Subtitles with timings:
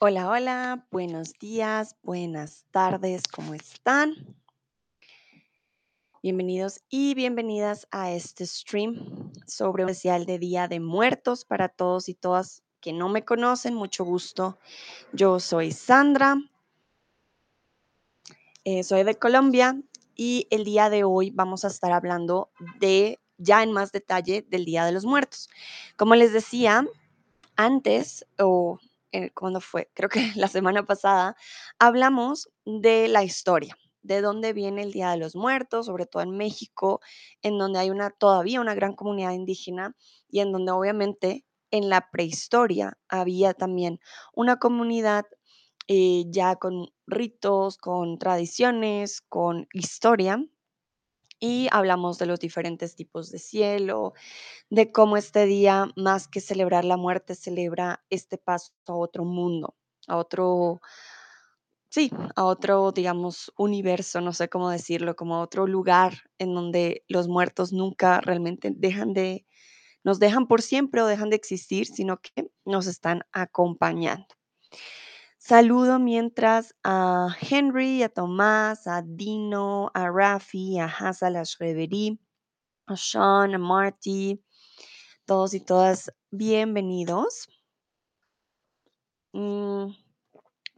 [0.00, 4.36] Hola, hola, buenos días, buenas tardes, ¿cómo están?
[6.20, 12.08] Bienvenidos y bienvenidas a este stream sobre un especial de Día de Muertos para todos
[12.08, 14.58] y todas que no me conocen, mucho gusto.
[15.12, 16.38] Yo soy Sandra,
[18.64, 19.80] eh, soy de Colombia
[20.16, 22.50] y el día de hoy vamos a estar hablando
[22.80, 25.48] de ya en más detalle del Día de los Muertos.
[25.96, 26.84] Como les decía,
[27.56, 28.80] antes o
[29.34, 31.36] cuando fue, creo que la semana pasada,
[31.78, 36.36] hablamos de la historia, de dónde viene el Día de los Muertos, sobre todo en
[36.36, 37.00] México,
[37.42, 39.96] en donde hay una todavía una gran comunidad indígena
[40.28, 44.00] y en donde obviamente en la prehistoria había también
[44.34, 45.24] una comunidad
[45.88, 50.44] eh, ya con ritos, con tradiciones, con historia.
[51.46, 54.14] Y hablamos de los diferentes tipos de cielo,
[54.70, 59.76] de cómo este día, más que celebrar la muerte, celebra este paso a otro mundo,
[60.08, 60.80] a otro,
[61.90, 67.04] sí, a otro, digamos, universo, no sé cómo decirlo, como a otro lugar en donde
[67.08, 69.44] los muertos nunca realmente dejan de,
[70.02, 74.28] nos dejan por siempre o dejan de existir, sino que nos están acompañando.
[75.46, 82.18] Saludo mientras a Henry, a Tomás, a Dino, a Rafi, a Hassel, a Shreverí,
[82.86, 84.42] a Sean, a Marty,
[85.26, 87.46] todos y todas bienvenidos.
[89.34, 89.92] Mm,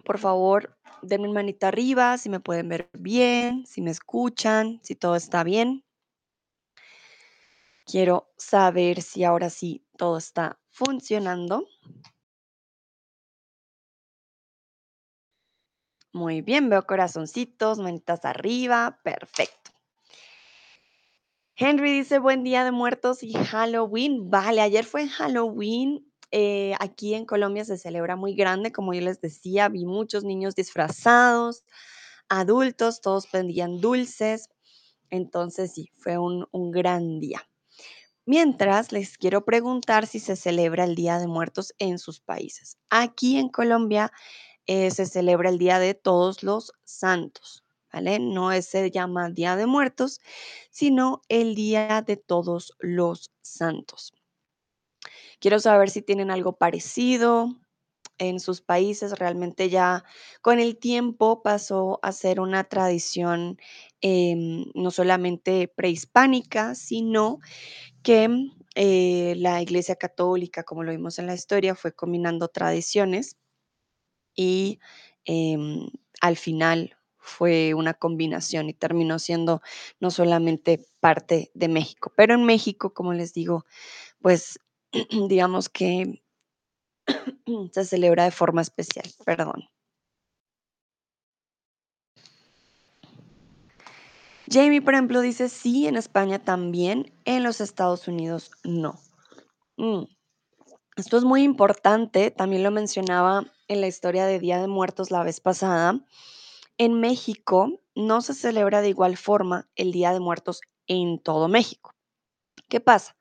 [0.05, 5.14] por favor, denme manita arriba si me pueden ver bien, si me escuchan, si todo
[5.14, 5.84] está bien.
[7.84, 11.69] Quiero saber si ahora sí todo está funcionando.
[16.17, 19.70] Muy bien, veo corazoncitos, manitas arriba, perfecto.
[21.56, 24.31] Henry dice buen día de muertos y Halloween.
[24.31, 26.11] Vale, ayer fue Halloween.
[26.31, 30.55] eh, aquí en Colombia se celebra muy grande, como yo les decía, vi muchos niños
[30.55, 31.64] disfrazados,
[32.30, 34.48] adultos, todos vendían dulces.
[35.11, 37.42] Entonces sí, fue un, un gran día.
[38.24, 42.77] Mientras, les quiero preguntar si se celebra el Día de Muertos en sus países.
[42.90, 44.11] Aquí en Colombia
[44.66, 48.18] eh, se celebra el Día de Todos los Santos, ¿vale?
[48.18, 50.20] No se llama Día de Muertos,
[50.70, 54.12] sino el Día de Todos los Santos.
[55.38, 57.54] Quiero saber si tienen algo parecido
[58.18, 59.18] en sus países.
[59.18, 60.04] Realmente ya
[60.42, 63.58] con el tiempo pasó a ser una tradición
[64.00, 67.38] em, no solamente prehispánica, sino
[68.02, 68.28] que
[68.74, 73.36] eh, la Iglesia Católica, como lo vimos en la historia, fue combinando tradiciones
[74.36, 74.79] y
[75.24, 75.89] em,
[76.20, 79.61] al final fue una combinación y terminó siendo
[79.98, 83.64] no solamente parte de México, pero en México, como les digo,
[84.23, 84.61] pues
[85.29, 86.23] digamos que
[87.73, 89.69] se celebra de forma especial, perdón.
[94.48, 99.01] Jamie, por ejemplo, dice sí, en España también, en los Estados Unidos no.
[99.77, 100.05] Mm,
[100.96, 105.22] Esto es muy importante, también lo mencionaba en la historia de Día de Muertos la
[105.22, 106.00] vez pasada.
[106.78, 111.94] En México no se celebra de igual forma el Día de Muertos en todo México.
[112.68, 113.16] ¿Qué pasa?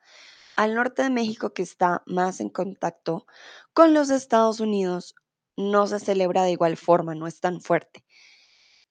[0.55, 3.25] Al norte de México, que está más en contacto
[3.73, 5.15] con los Estados Unidos,
[5.57, 8.03] no se celebra de igual forma, no es tan fuerte.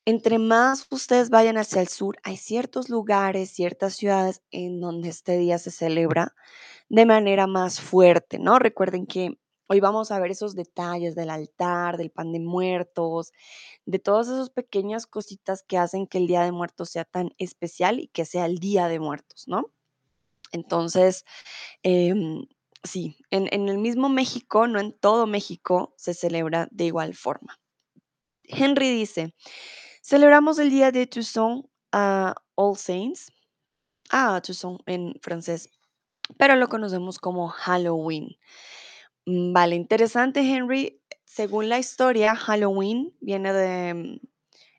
[0.07, 5.39] Entre más ustedes vayan hacia el sur, hay ciertos lugares, ciertas ciudades en donde este
[5.39, 6.35] día se celebra
[6.91, 8.59] de manera más fuerte, ¿no?
[8.59, 13.33] Recuerden que hoy vamos a ver esos detalles del altar, del pan de muertos,
[13.87, 18.01] de todas esas pequeñas cositas que hacen que el Día de Muertos sea tan especial
[18.01, 19.71] y que sea el Día de Muertos, ¿no?
[20.53, 21.25] Entonces,
[21.83, 22.47] em,
[22.85, 27.59] sí, en, el mismo México, no en todo México, se celebra de igual forma.
[28.45, 29.35] Henry dice,
[30.03, 33.33] celebramos el día de Toussaint a All Saints,
[34.11, 35.71] ah, Toussaint en francés,
[36.39, 38.37] pero lo conocemos como Halloween.
[39.27, 41.01] Mm, Vale, interesante, Henry.
[41.25, 44.21] Según la historia, Halloween viene de mm,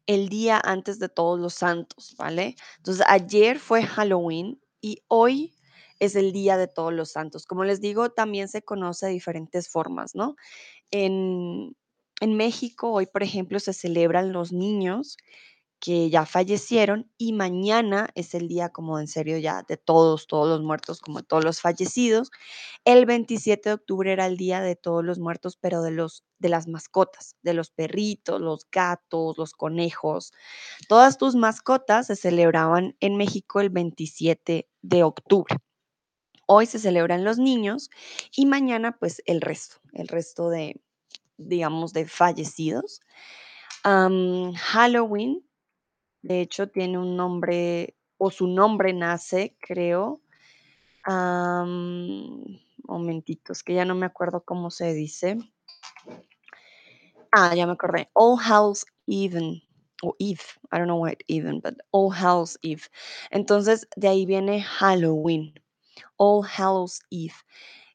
[0.07, 2.56] el día antes de todos los santos, ¿vale?
[2.77, 5.56] Entonces, ayer fue Halloween y hoy
[6.00, 7.45] es el día de todos los santos.
[7.45, 10.36] Como les digo, también se conoce de diferentes formas, ¿no?
[10.92, 11.75] En,
[12.21, 15.18] en México, hoy, por ejemplo, se celebran los niños
[15.80, 20.48] que ya fallecieron y mañana es el día como en serio ya de todos, todos
[20.48, 22.31] los muertos, como todos los fallecidos.
[22.86, 26.50] El 27 de octubre era el día de todos los muertos, pero de los de
[26.50, 30.33] las mascotas, de los perritos, los gatos, los conejos.
[30.88, 35.56] Todas tus mascotas se celebraban en México el 27 de octubre.
[36.48, 37.89] Hoy se celebran los niños
[38.36, 40.81] y mañana pues el resto, el resto de,
[41.38, 43.01] digamos, de fallecidos.
[43.83, 45.44] Halloween,
[46.25, 50.22] de hecho, tiene un nombre, o su nombre nace, creo.
[51.04, 52.44] Am,
[52.83, 55.38] momentito, es que ya no me acuerdo cómo se dice.
[57.31, 58.10] Ah, ya me acordé.
[58.13, 59.62] All Hallows Even
[60.01, 60.42] o Eve,
[60.72, 62.89] I don't know what even, but All Hallows Eve.
[63.30, 65.54] Entonces, de ahí viene Halloween,
[66.18, 67.36] All Hallows Eve,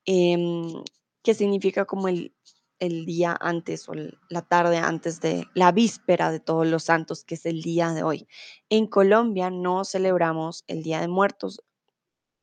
[0.06, 0.84] em,
[1.24, 2.32] que significa como el,
[2.80, 3.92] el día antes o
[4.28, 8.02] la tarde antes de la víspera de Todos los Santos, que es el día de
[8.02, 8.26] hoy.
[8.68, 11.62] En Colombia no celebramos el Día de Muertos.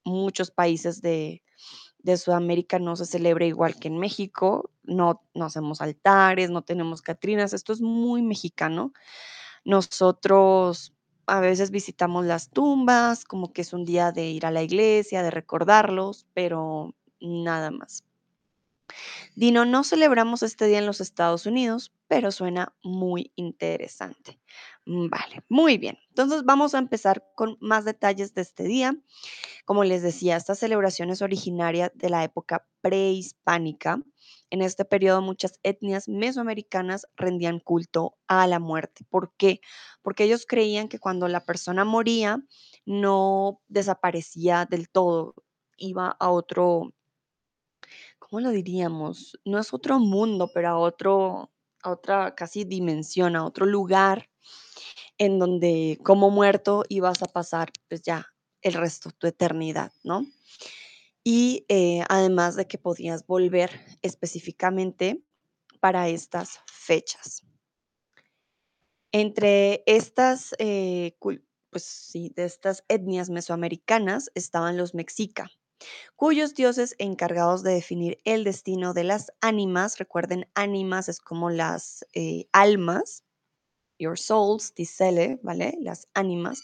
[0.06, 1.44] Muchos países de,
[2.00, 4.72] de Sudamérica no se celebra igual que en México.
[4.84, 7.54] No, no hacemos altares, no tenemos catrinas.
[7.54, 8.94] Esto es muy mexicano.
[9.66, 10.94] Nosotros
[11.25, 15.24] a veces visitamos las tumbas, como que es un día de ir a la iglesia,
[15.24, 18.06] de recordarlos, pero nada más.
[19.36, 24.39] Dino, no celebramos este día en los Estados Unidos, pero suena muy interesante.
[24.86, 25.98] Mm, Vale, muy bien.
[26.10, 28.95] Entonces vamos a empezar con más detalles de este día.
[29.66, 34.01] Como les decía, esta celebración es originaria de la época prehispánica.
[34.50, 39.06] En este periodo muchas etnias mesoamericanas rendían culto a la muerte.
[39.10, 39.62] ¿Por qué?
[40.01, 42.42] Porque ellos creían que cuando la persona moría
[42.86, 45.36] no desaparecía del todo,
[45.78, 46.94] iba a otro,
[48.30, 49.40] ¿cómo lo diríamos?
[49.46, 51.52] No es otro mundo, pero a otro,
[51.82, 54.30] a otra casi dimensión, a otro lugar
[55.18, 58.28] en donde como muerto ibas a pasar pues ya
[58.62, 60.26] el resto de tu eternidad, ¿no?
[61.24, 63.72] Y eh, además de que podías volver
[64.02, 65.24] específicamente
[65.80, 67.44] para estas fechas.
[69.12, 71.18] Entre estas, eh,
[71.70, 75.50] pues sí, de estas etnias mesoamericanas estaban los mexica,
[76.16, 82.06] cuyos dioses encargados de definir el destino de las ánimas, recuerden, ánimas es como las
[82.14, 83.24] eh, almas,
[84.00, 85.78] your souls, Tisele, ¿vale?
[85.82, 86.62] Las ánimas,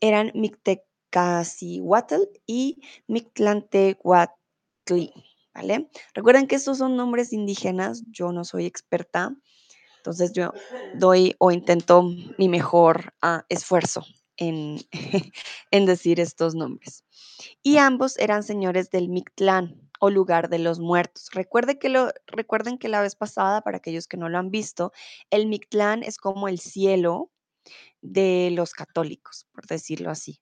[0.00, 5.12] eran Mictecacihuatl y Mictlantecuhtli,
[5.54, 5.90] ¿vale?
[6.14, 9.34] Recuerden que estos son nombres indígenas, yo no soy experta,
[9.98, 10.52] entonces yo
[10.94, 12.02] doy o intento
[12.38, 14.04] mi mejor ah, esfuerzo
[14.42, 14.78] en,
[15.70, 17.04] en decir estos nombres.
[17.62, 21.28] Y ambos eran señores del Mictlán o lugar de los muertos.
[21.32, 24.92] Recuerde que lo, recuerden que la vez pasada, para aquellos que no lo han visto,
[25.30, 27.30] el Mictlán es como el cielo
[28.00, 30.40] de los católicos, por decirlo así.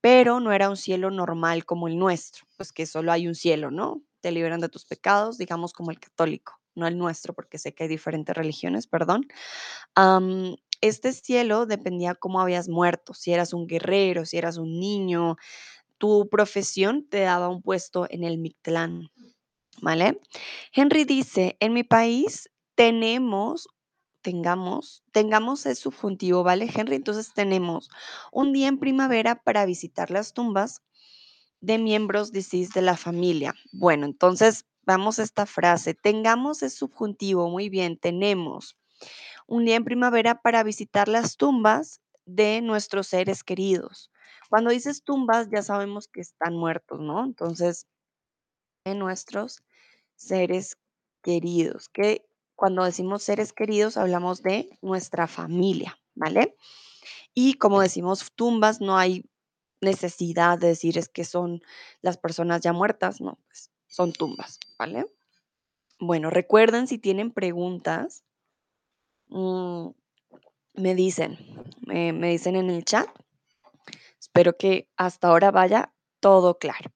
[0.00, 3.72] Pero no era un cielo normal como el nuestro, pues que solo hay un cielo,
[3.72, 4.00] ¿no?
[4.20, 7.84] Te liberan de tus pecados, digamos como el católico, no el nuestro, porque sé que
[7.84, 9.26] hay diferentes religiones, perdón.
[9.96, 15.36] Am, este cielo dependía cómo habías muerto, si eras un guerrero, si eras un niño,
[15.98, 19.10] tu profesión te daba un puesto en el Mictlán,
[19.82, 20.20] ¿vale?
[20.72, 23.68] Henry dice, en mi país tenemos
[24.22, 26.96] tengamos, tengamos es subjuntivo, ¿vale, Henry?
[26.96, 27.88] Entonces tenemos
[28.32, 30.82] un día en primavera para visitar las tumbas
[31.60, 33.54] de miembros deceased de la familia.
[33.72, 35.94] Bueno, entonces vamos a esta frase.
[35.94, 38.76] Tengamos es subjuntivo, muy bien, tenemos
[39.50, 44.10] un día en primavera para visitar las tumbas de nuestros seres queridos.
[44.48, 47.24] Cuando dices tumbas, ya sabemos que están muertos, ¿no?
[47.24, 47.88] Entonces,
[48.84, 49.62] de nuestros
[50.14, 50.78] seres
[51.22, 56.56] queridos, que cuando decimos seres queridos hablamos de nuestra familia, ¿vale?
[57.34, 59.28] Y como decimos tumbas, no hay
[59.80, 61.60] necesidad de decir es que son
[62.02, 65.06] las personas ya muertas, no, pues son tumbas, ¿vale?
[65.98, 68.22] Bueno, recuerden si tienen preguntas,
[69.30, 69.88] mm,
[70.74, 71.38] me dicen,
[71.86, 73.08] me, dicen en el chat.
[74.20, 76.92] Espero que hasta ahora vaya todo claro.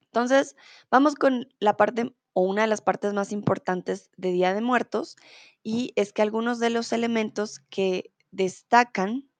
[0.00, 0.56] Entonces,
[0.90, 5.16] vamos con la parte o una de las partes más importantes de Día de Muertos
[5.62, 9.30] y es que algunos de los elementos que destacan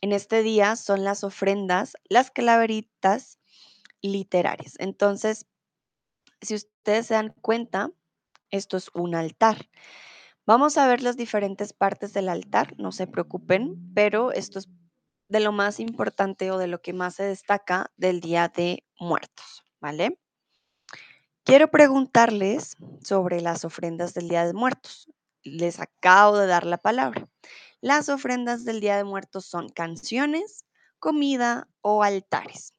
[0.00, 3.38] en este día son las ofrendas, las calaveritas
[4.02, 4.74] literarias.
[4.78, 5.46] Entonces,
[6.40, 7.90] si ustedes se dan cuenta,
[8.50, 9.68] esto es un altar.
[10.50, 14.68] Vamos a ver las diferentes partes del altar, no se preocupen, pero esto es
[15.28, 19.62] de lo más importante o de lo que más se destaca del Día de Muertos,
[19.80, 20.18] ¿vale?
[21.44, 25.08] Quiero preguntarles sobre las ofrendas del Día de Muertos.
[25.44, 27.28] Les acabo de dar la palabra.
[27.80, 30.64] Las ofrendas del Día de Muertos son canciones,
[30.98, 32.74] comida o altares.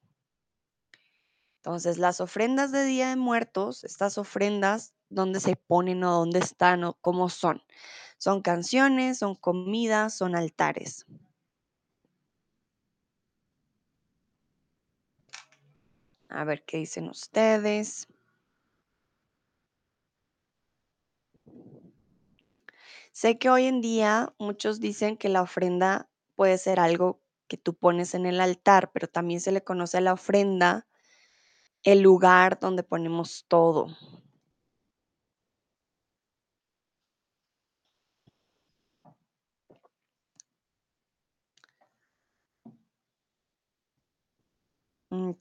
[1.60, 6.84] Entonces, las ofrendas de Día de Muertos, estas ofrendas, ¿dónde se ponen o dónde están
[6.84, 7.62] o cómo son?
[8.18, 11.06] Son canciones, son comidas, son altares.
[16.30, 18.08] A ver qué dicen ustedes.
[23.12, 27.76] Sé que hoy en día muchos dicen que la ofrenda puede ser algo que tú
[27.76, 30.88] pones en el altar, pero también se le conoce a la ofrenda
[31.84, 33.88] el lugar donde ponemos todo.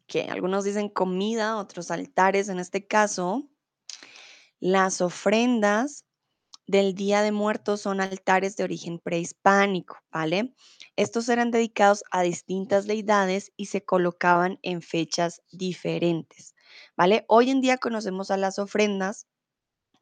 [0.07, 2.49] Que algunos dicen comida, otros altares.
[2.49, 3.49] En este caso,
[4.59, 6.05] las ofrendas
[6.67, 10.55] del Día de Muertos son altares de origen prehispánico, ¿vale?
[10.97, 16.55] Estos eran dedicados a distintas deidades y se colocaban en fechas diferentes,
[16.97, 17.25] ¿vale?
[17.29, 19.27] Hoy en día conocemos a las ofrendas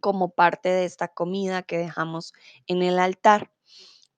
[0.01, 2.33] como parte de esta comida que dejamos
[2.67, 3.51] en el altar,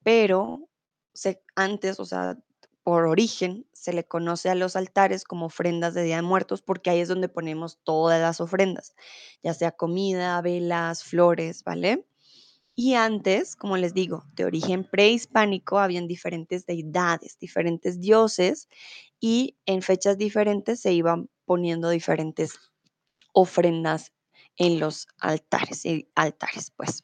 [0.03, 0.69] pero
[1.13, 2.37] se, antes, o sea,
[2.83, 6.89] por origen, se le conoce a los altares como ofrendas de Día de Muertos porque
[6.89, 8.95] ahí es donde ponemos todas las ofrendas,
[9.43, 12.05] ya sea comida, velas, flores, ¿vale?
[12.75, 18.69] Y antes, como les digo, de origen prehispánico, habían diferentes deidades, diferentes dioses
[19.19, 22.59] y en fechas diferentes se iban poniendo diferentes
[23.33, 24.13] ofrendas
[24.57, 27.03] en los altares, y altares, pues.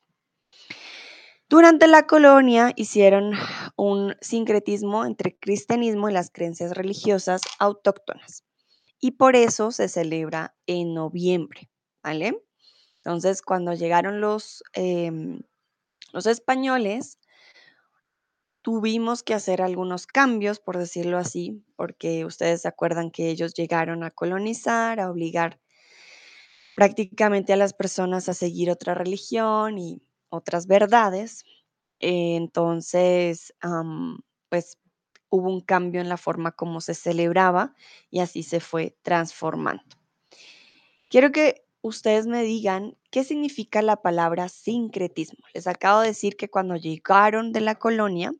[1.49, 3.31] Durante la colonia hicieron
[3.77, 8.43] un sincretismo entre cristianismo y las creencias religiosas autóctonas
[8.99, 11.69] y por eso se celebra en noviembre,
[12.03, 12.43] ¿vale?
[12.97, 15.41] Entonces, cuando llegaron los, em,
[16.13, 17.19] los españoles,
[18.61, 24.03] tuvimos que hacer algunos cambios, por decirlo así, porque ustedes se acuerdan que ellos llegaron
[24.03, 25.59] a colonizar, a obligar
[26.75, 31.43] prácticamente a las personas a seguir otra religión y otras verdades.
[31.99, 33.53] Entonces,
[34.49, 34.77] pues
[35.29, 37.73] hubo un cambio en la forma como se celebraba
[38.09, 39.83] y así se fue transformando.
[41.09, 45.39] Quiero que ustedes me digan qué significa la palabra sincretismo.
[45.53, 48.31] Les acabo de decir que cuando llegaron de la colonia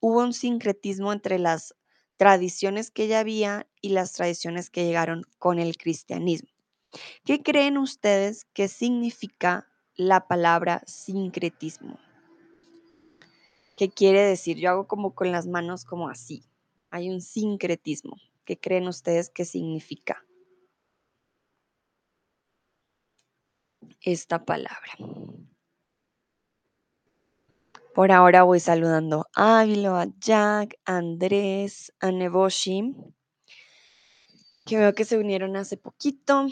[0.00, 1.74] hubo un sincretismo entre las
[2.16, 6.48] tradiciones que ya había y las tradiciones que llegaron con el cristianismo.
[7.24, 11.98] ¿Qué creen ustedes que significa la palabra sincretismo?
[13.76, 14.56] ¿Qué quiere decir?
[14.56, 16.42] Yo hago como con las manos como así.
[16.90, 18.16] Hay un sincretismo.
[18.46, 20.24] ¿Qué creen ustedes que significa
[24.00, 24.92] esta palabra?
[27.94, 32.94] Por ahora voy saludando a Ávilo, a Jack, a Andrés, a Neboshi,
[34.64, 36.46] que veo que se unieron hace poquito.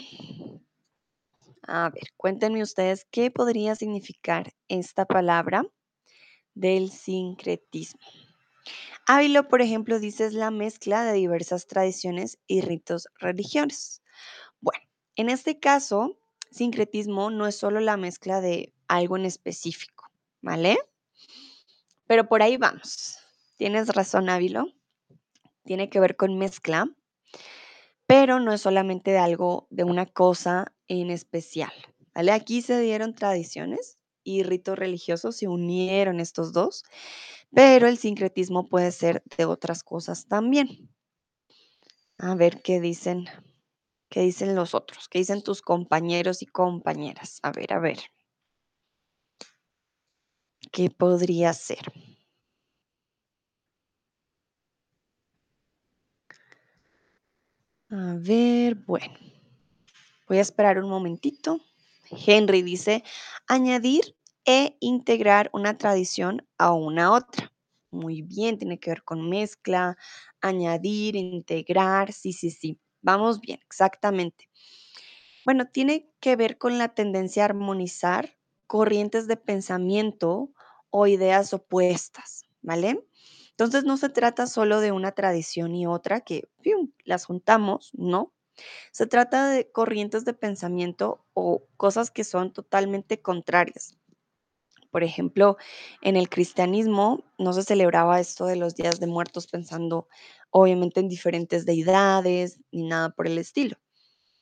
[1.63, 5.65] A ver, cuéntenme ustedes qué podría significar esta palabra
[6.55, 8.01] del sincretismo.
[9.05, 14.01] Ávilo, por ejemplo, dice es la mezcla de diversas tradiciones y ritos religiosos.
[14.61, 14.83] Bueno,
[15.15, 16.17] en este caso,
[16.49, 20.09] sincretismo no es solo la mezcla de algo en específico,
[20.41, 20.79] ¿vale?
[22.07, 23.19] Pero por ahí vamos.
[23.57, 24.65] Tienes razón, Ávilo.
[25.63, 26.87] Tiene que ver con mezcla,
[28.07, 31.73] pero no es solamente de algo, de una cosa en especial,
[32.13, 32.31] ¿vale?
[32.31, 36.83] Aquí se dieron tradiciones y ritos religiosos, se unieron estos dos,
[37.53, 40.89] pero el sincretismo puede ser de otras cosas también.
[42.17, 43.25] A ver qué dicen,
[44.09, 47.39] qué dicen los otros, qué dicen tus compañeros y compañeras.
[47.43, 47.99] A ver, a ver.
[50.71, 51.91] ¿Qué podría ser?
[57.89, 59.13] A ver, bueno.
[60.27, 61.61] Voy a esperar un momentito.
[62.11, 63.03] Henry dice,
[63.47, 67.51] añadir e integrar una tradición a una otra.
[67.91, 69.97] Muy bien, tiene que ver con mezcla,
[70.41, 72.79] añadir, integrar, sí, sí, sí.
[73.01, 74.49] Vamos bien, exactamente.
[75.45, 80.51] Bueno, tiene que ver con la tendencia a armonizar corrientes de pensamiento
[80.89, 83.05] o ideas opuestas, ¿vale?
[83.51, 86.49] Entonces no se trata solo de una tradición y otra que
[87.05, 88.33] las juntamos, no.
[88.91, 93.97] Se trata de corrientes de pensamiento o cosas que son totalmente contrarias.
[94.91, 95.57] Por ejemplo,
[96.01, 100.07] en el cristianismo no se celebraba esto de los días de muertos pensando
[100.51, 103.75] obviamente en diferentes deidades ni nada por el estilo.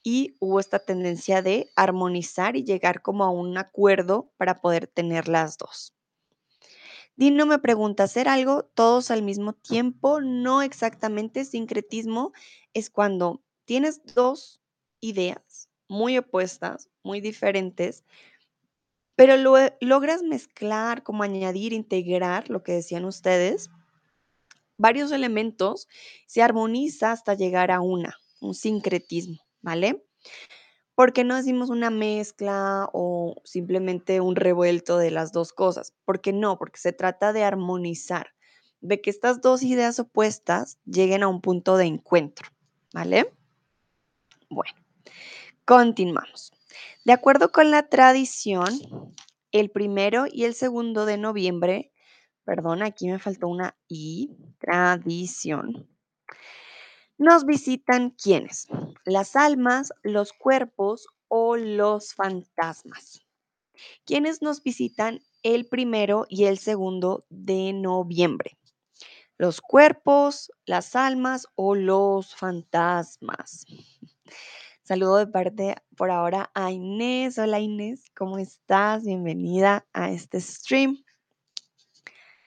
[0.04, 5.28] Y hubo esta tendencia de armonizar y llegar como a un acuerdo para poder tener
[5.28, 5.96] las dos.
[7.16, 10.22] Dino me pregunta, ¿hacer algo todos al mismo tiempo?
[10.22, 11.46] No exactamente.
[11.46, 12.32] Sincretismo
[12.74, 14.62] es cuando tienes dos
[15.00, 18.04] ideas muy opuestas, muy diferentes,
[19.16, 23.70] pero lo, logras mezclar, como añadir, integrar lo que decían ustedes,
[24.78, 25.88] varios elementos,
[26.26, 30.04] se armoniza hasta llegar a una, un sincretismo, ¿vale?
[30.96, 35.94] ¿Por qué no decimos una mezcla o simplemente un revuelto de las 2 cosas?
[36.06, 36.58] ¿Por qué no?
[36.58, 38.28] Porque se trata de armonizar,
[38.80, 42.50] de que estas 2 ideas opuestas lleguen a un punto de encuentro,
[42.94, 43.34] ¿vale?
[44.54, 44.76] Bueno,
[45.66, 46.52] continuamos.
[47.06, 48.74] De acuerdo con la tradición,
[49.52, 51.92] el primero y el segundo de noviembre,
[52.44, 55.88] perdón, aquí me faltó una I, tradición.
[57.18, 58.68] Nos visitan quiénes?
[59.06, 63.22] Las almas, los cuerpos o los fantasmas.
[64.06, 68.58] ¿Quiénes nos visitan el primero y el segundo de noviembre?
[69.38, 73.66] Los cuerpos, las almas o los fantasmas.
[74.84, 77.38] Saludo de parte por ahora a Inés.
[77.38, 79.06] Hola Inés, ¿cómo estás?
[79.06, 81.04] Bienvenida a este stream.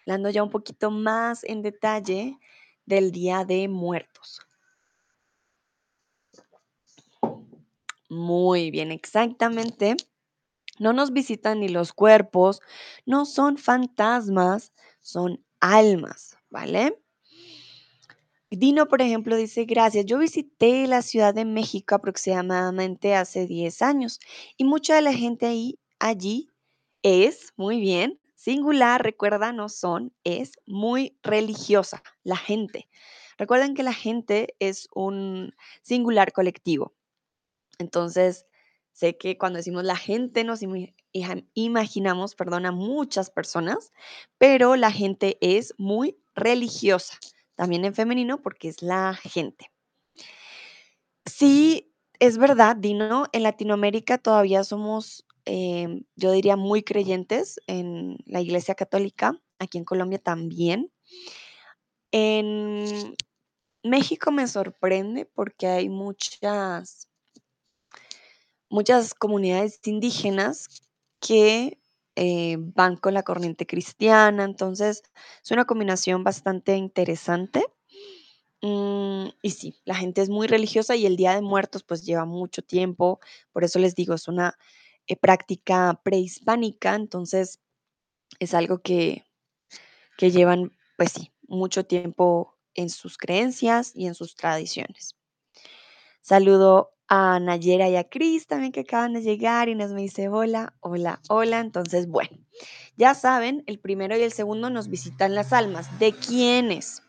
[0.06, 2.38] Hablando ya un poquito más en detalle
[2.84, 4.40] del Día de Muertos.
[8.08, 9.96] Muy bien, exactamente.
[10.78, 12.60] No nos visitan ni los cuerpos,
[13.06, 17.02] no son fantasmas, son almas, ¿vale?
[18.50, 24.20] Dino, por ejemplo, dice, gracias, yo visité la Ciudad de México aproximadamente hace 10 años
[24.56, 26.48] y mucha de la gente ahí, allí
[27.02, 32.88] es, muy bien, singular, recuerda, no son, es muy religiosa, la gente.
[33.36, 36.94] Recuerden que la gente es un singular colectivo.
[37.80, 38.46] Entonces,
[38.92, 40.60] sé que cuando decimos la gente nos
[41.54, 43.92] imaginamos, perdón, a muchas personas,
[44.38, 47.18] pero la gente es muy religiosa,
[47.56, 49.70] también en femenino porque es la gente.
[51.24, 58.40] Sí, es verdad, Dino, en Latinoamérica todavía somos, em, yo diría, muy creyentes en la
[58.40, 60.92] Iglesia Católica, aquí en Colombia también.
[62.12, 63.16] En
[63.82, 67.08] México me sorprende porque hay muchas
[68.68, 70.68] muchas comunidades indígenas
[71.20, 71.78] que
[72.16, 75.02] eh, van con la corriente cristiana, entonces
[75.44, 77.64] es una combinación bastante interesante.
[78.62, 82.24] Mm, y sí, la gente es muy religiosa y el Día de Muertos pues lleva
[82.24, 83.20] mucho tiempo,
[83.52, 84.58] por eso les digo, es una
[85.06, 87.60] eh, práctica prehispánica, entonces
[88.38, 89.26] es algo que,
[90.16, 95.14] que llevan pues sí, mucho tiempo en sus creencias y en sus tradiciones.
[96.22, 100.28] Saludo a Nayera y a Cris también que acaban de llegar y nos me dice
[100.28, 101.60] hola, hola, hola.
[101.60, 102.36] Entonces, bueno,
[102.96, 105.98] ya saben, el primero y el segundo nos visitan las almas.
[105.98, 107.02] ¿De quiénes?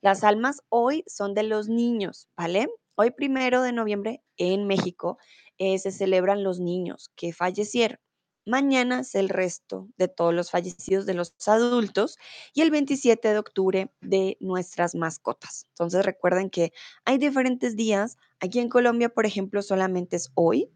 [0.00, 2.68] Las almas hoy son de los niños, ¿vale?
[2.94, 5.18] Hoy primero de noviembre en México
[5.58, 7.98] eh, se celebran los niños que fallecieron.
[8.46, 12.16] Mañana es el resto de todos los fallecidos de los adultos
[12.54, 15.66] y el 27 de octubre de nuestras mascotas.
[15.70, 16.72] Entonces recuerden que
[17.04, 18.16] hay diferentes días.
[18.38, 20.70] Aquí en Colombia, por ejemplo, solamente es hoy,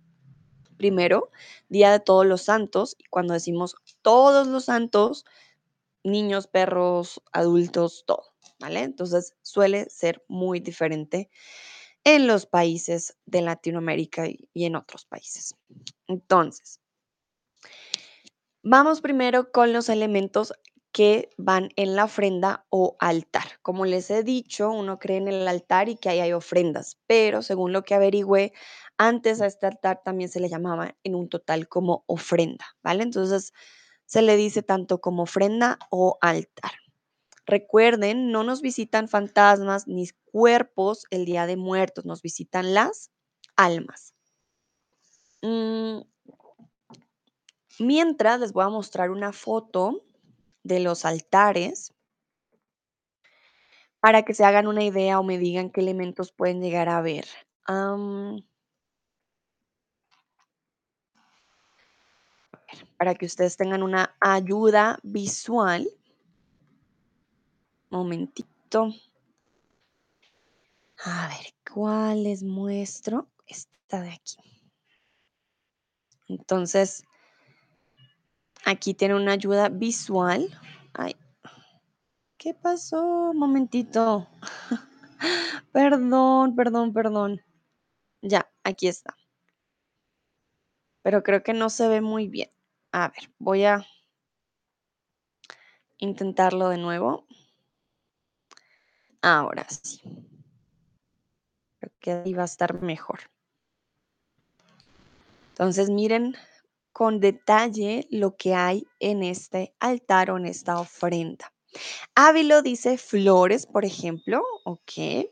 [0.78, 1.30] primero,
[1.68, 2.96] Día de Todos los Santos.
[2.98, 5.24] Y cuando decimos todos los santos,
[6.04, 8.80] niños, perros, adultos, todo, ¿vale?
[8.80, 11.30] Entonces suele ser muy diferente
[12.04, 15.54] en los países de Latinoamérica y, y en otros países.
[16.08, 16.80] Entonces,
[18.70, 20.52] vamos primero con los elementos
[20.92, 23.58] que van en la ofrenda o altar.
[23.62, 27.42] Como les he dicho, uno cree en el altar y que ahí hay ofrendas, pero
[27.42, 28.52] según lo que averigüé,
[28.96, 33.02] antes a este altar también se le llamaba en un total como ofrenda, ¿vale?
[33.02, 33.52] Entonces
[34.06, 36.70] se le dice tanto como ofrenda o altar.
[37.46, 43.10] Recuerden, no nos visitan fantasmas ni cuerpos el día de muertos, nos visitan las
[43.56, 44.14] almas.
[45.42, 46.02] Mm,
[47.80, 50.04] mientras les voy a mostrar una foto
[50.62, 51.94] de los altares
[54.00, 57.26] para que se hagan una idea o me digan qué elementos pueden llegar a ver.
[62.98, 65.88] Para que ustedes tengan una ayuda visual.
[67.88, 68.92] Momentito.
[71.04, 73.30] A ver, ¿cuál les muestro?
[73.46, 74.36] Esta de aquí.
[76.28, 77.04] Entonces,
[78.64, 80.48] aquí tiene una ayuda visual.
[80.94, 81.16] Ay,
[82.36, 83.32] ¿qué pasó?
[83.34, 84.28] Momentito.
[85.72, 87.42] Perdón, perdón, perdón.
[88.22, 89.16] Ya, aquí está.
[91.02, 92.50] Pero creo que no se ve muy bien.
[92.92, 93.86] A ver, voy a
[95.98, 97.26] intentarlo de nuevo.
[99.22, 100.00] Ahora sí.
[101.78, 103.20] Creo que ahí va a estar mejor.
[105.50, 106.36] Entonces, miren
[106.92, 111.52] con detalle lo que hay en este altar o en esta ofrenda.
[112.14, 115.26] Ávilo dice flores, por ejemplo, ok.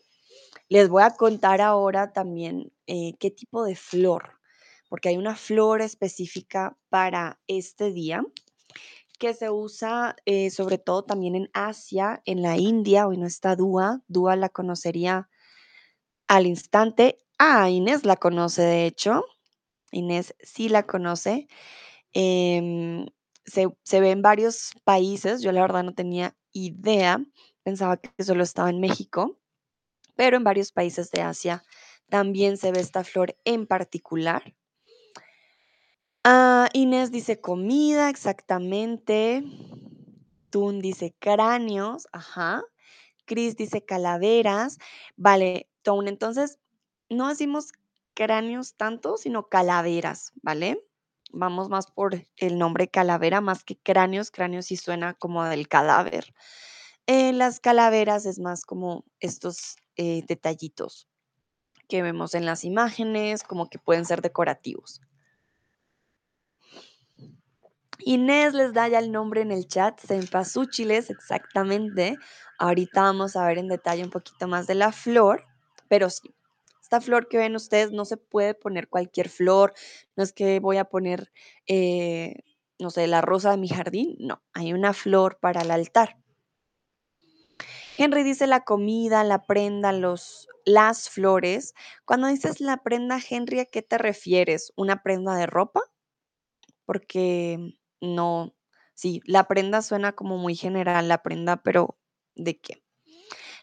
[0.68, 4.38] Les voy a contar ahora también eh, qué tipo de flor.
[4.88, 8.24] porque hay una flor específica para este día
[9.18, 13.06] que se usa eh, sobre todo también en Asia, en la India.
[13.08, 14.00] Hoy no está Dúa.
[14.08, 15.28] Dúa la conocería
[16.28, 17.18] al instante.
[17.38, 19.24] Ah, Inés la conoce, de hecho.
[19.92, 21.48] Inés sí la conoce.
[22.12, 23.06] Em,
[23.44, 25.42] se, se ve en varios países.
[25.42, 27.24] Yo la verdad no tenía idea.
[27.62, 29.38] Pensaba que solo estaba en México,
[30.16, 31.62] pero en varios países de Asia
[32.08, 34.54] también se ve esta flor en particular.
[36.24, 39.42] Ah, Inés dice comida, exactamente.
[40.50, 42.62] Tun dice cráneos, ajá.
[43.26, 44.78] Chris dice calaveras.
[45.16, 46.58] Vale, Tone, entonces
[47.08, 47.72] no decimos
[48.18, 50.84] cráneos tanto, sino calaveras, ¿vale?
[51.30, 54.32] Vamos más por el nombre calavera más que cráneos.
[54.32, 56.34] Cráneos sí suena como del cadáver.
[57.06, 61.06] Eh, las calaveras es más como estos eh, detallitos
[61.88, 65.00] que vemos en las imágenes, como que pueden ser decorativos.
[68.00, 72.16] Inés les da ya el nombre en el chat, cempasúchiles, exactamente.
[72.58, 75.44] Ahorita vamos a ver en detalle un poquito más de la flor,
[75.88, 76.34] pero sí,
[76.88, 79.74] esta flor que ven ustedes no se puede poner cualquier flor,
[80.16, 81.30] no es que voy a poner,
[81.66, 82.36] eh,
[82.78, 86.16] no sé, la rosa de mi jardín, no, hay una flor para el altar.
[87.98, 91.74] Henry dice la comida, la prenda, los, las flores.
[92.06, 94.72] Cuando dices la prenda, Henry, ¿a qué te refieres?
[94.74, 95.82] ¿Una prenda de ropa?
[96.86, 98.54] Porque no,
[98.94, 101.98] sí, la prenda suena como muy general, la prenda, pero
[102.34, 102.82] ¿de qué?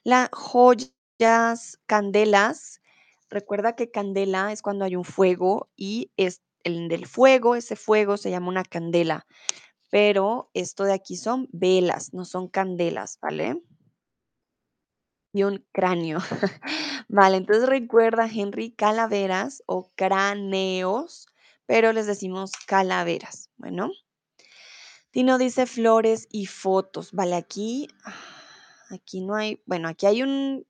[0.03, 2.81] Las joyas, candelas.
[3.29, 8.17] Recuerda que candela es cuando hay un fuego y es el del fuego, ese fuego
[8.17, 9.25] se llama una candela.
[9.89, 13.61] Pero esto de aquí son velas, no son candelas, ¿vale?
[15.33, 16.19] Y un cráneo.
[17.07, 21.27] Vale, entonces recuerda, Henry, calaveras o cráneos,
[21.65, 23.51] pero les decimos calaveras.
[23.57, 23.91] Bueno.
[25.11, 27.13] Tino dice flores y fotos.
[27.13, 27.87] Vale, aquí,
[28.89, 30.65] aquí no hay, bueno, aquí hay un,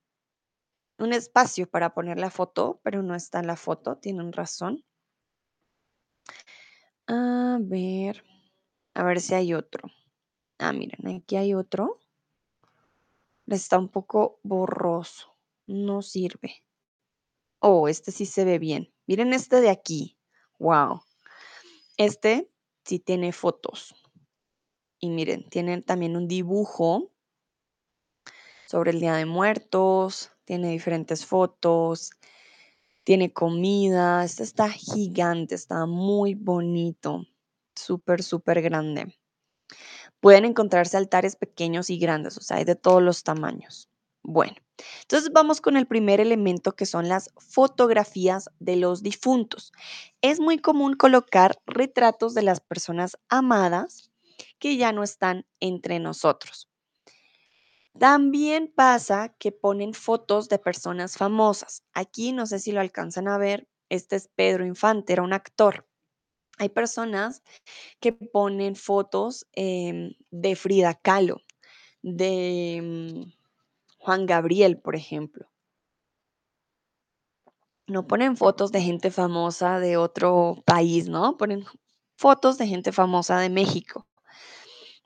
[0.98, 4.84] un espacio para poner la foto, pero no está en la foto, tienen razón.
[7.08, 8.24] A ver,
[8.94, 9.90] a ver si hay otro.
[10.58, 12.00] Ah, miren, aquí hay otro.
[13.48, 15.36] Está un poco borroso,
[15.68, 16.64] no sirve.
[17.60, 18.94] Oh, este sí se ve bien.
[19.06, 20.18] Miren este de aquí.
[20.60, 21.02] Wow.
[21.98, 22.50] Este
[22.84, 23.94] sí tiene fotos.
[25.00, 27.12] Y miren, tienen también un dibujo
[28.68, 32.12] sobre el Día de Muertos, tiene diferentes fotos,
[33.04, 37.26] tiene comida, este está gigante, está muy bonito,
[37.76, 39.16] súper, súper grande.
[40.20, 43.90] Pueden encontrarse altares pequeños y grandes, o sea, hay de todos los tamaños.
[44.24, 44.56] Bueno,
[45.02, 49.72] entonces vamos con el primer elemento que son las fotografías de los difuntos.
[50.22, 54.10] Es muy común colocar retratos de las personas amadas
[54.58, 56.68] que ya no están entre nosotros.
[58.00, 61.84] También pasa que ponen fotos de personas famosas.
[61.94, 65.88] Aquí no sé si lo alcanzan a ver, este es Pedro Infante, era un actor.
[66.58, 67.42] Hay personas
[68.00, 71.42] que ponen fotos em, de Frida Kahlo,
[72.02, 73.34] de mm,
[74.00, 75.50] Juan Gabriel, por ejemplo.
[77.88, 81.38] No ponen fotos de gente famosa de otro país, ¿no?
[81.38, 81.66] Ponen
[82.18, 84.08] fotos de gente famosa de México.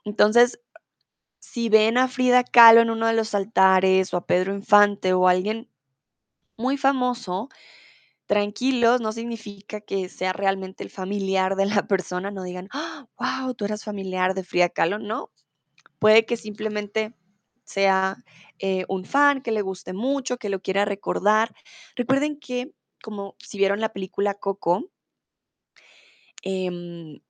[0.04, 0.58] Entonces,
[1.52, 5.26] si ven a Frida Kahlo en uno de los altares o a Pedro Infante o
[5.26, 5.68] a alguien
[6.56, 7.48] muy famoso,
[8.26, 12.68] tranquilos, no significa que sea realmente el familiar de la persona, no digan,
[13.18, 15.32] wow, tú eras familiar de Frida Kahlo, no.
[15.98, 17.14] Puede que simplemente
[17.64, 18.18] sea
[18.60, 21.52] eh, un fan que le guste mucho, que lo quiera recordar.
[21.96, 24.84] Recuerden que, como si vieron la película Coco,
[26.42, 27.20] em,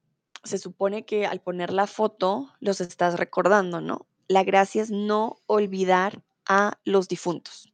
[0.44, 4.09] se supone que al poner la foto los estás recordando, ¿no?
[4.30, 7.72] La gracia es no olvidar a los difuntos.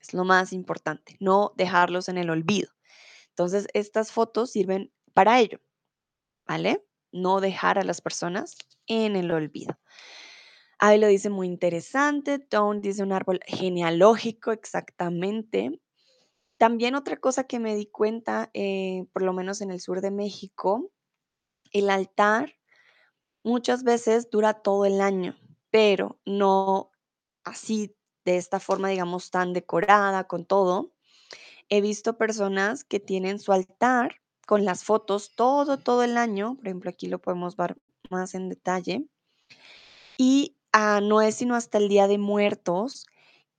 [0.00, 2.72] Es lo más importante, no dejarlos en el olvido.
[3.28, 5.60] Entonces, estas fotos sirven para ello,
[6.44, 6.84] ¿vale?
[7.12, 8.56] No dejar a las personas
[8.88, 9.78] en el olvido.
[10.80, 12.40] Ahí lo dice muy interesante.
[12.40, 15.80] Tone dice un árbol genealógico, exactamente.
[16.58, 20.10] También otra cosa que me di cuenta, eh, por lo menos en el sur de
[20.10, 20.90] México,
[21.70, 22.56] el altar
[23.44, 25.36] muchas veces dura todo el año,
[25.70, 26.90] pero no
[27.44, 30.92] así de esta forma, digamos, tan decorada con todo.
[31.68, 36.56] He visto personas que tienen su altar con las fotos todo, todo el año.
[36.56, 37.76] Por ejemplo, aquí lo podemos ver
[38.10, 39.06] más en detalle.
[40.18, 43.06] Y ah, no es sino hasta el Día de Muertos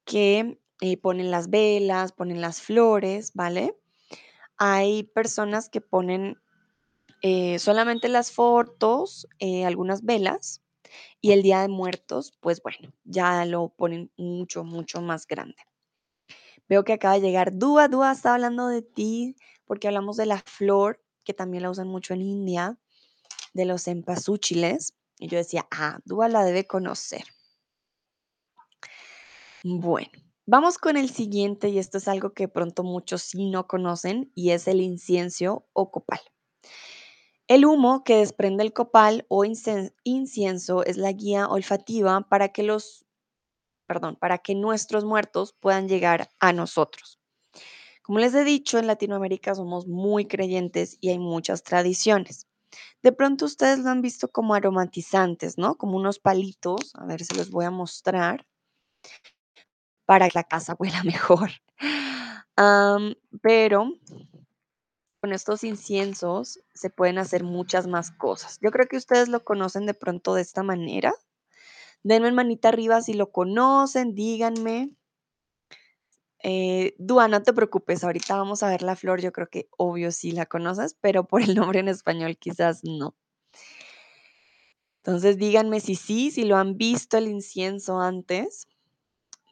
[0.05, 3.75] que eh, ponen las velas, ponen las flores, ¿vale?
[4.63, 6.39] hay personas que ponen
[7.23, 10.61] eh, solamente las fotos, eh, algunas velas,
[11.21, 15.55] y el Día de Muertos, pues bueno, ya lo ponen mucho, mucho más grande.
[16.67, 17.87] Veo que acaba de llegar Dúa.
[17.87, 22.13] Dúa está hablando de ti porque hablamos de la flor, que también la usan mucho
[22.13, 22.79] en India,
[23.53, 24.95] de los cempasúchiles.
[25.19, 27.23] Y yo decía, ah, Dúa la debe conocer.
[29.63, 30.09] Bueno,
[30.47, 34.49] vamos con el siguiente y esto es algo que pronto muchos sí no conocen y
[34.49, 36.21] es el incienso o copal.
[37.51, 43.03] El humo que desprende el copal o incienso es la guía olfativa para que los,
[43.85, 47.19] perdón, para que nuestros muertos puedan llegar a nosotros.
[48.03, 52.47] Como les he dicho, en Latinoamérica somos muy creyentes y hay muchas tradiciones.
[53.03, 55.75] De pronto ustedes lo han visto como aromatizantes, ¿no?
[55.75, 56.95] Como unos palitos.
[56.95, 58.47] A ver, se los voy a mostrar
[60.05, 61.51] para que la casa huela mejor.
[63.41, 63.91] pero
[65.21, 68.57] con estos inciensos se pueden hacer muchas más cosas.
[68.59, 71.13] Yo creo que ustedes lo conocen de pronto de esta manera.
[72.01, 74.89] Denme manita arriba si lo conocen, díganme.
[76.43, 80.11] Eh, Dua, no te preocupes, ahorita vamos a ver la flor, yo creo que obvio
[80.11, 83.15] sí la conoces, pero por el nombre en español quizás no.
[85.03, 88.67] Entonces díganme si sí, si lo han visto el incienso antes.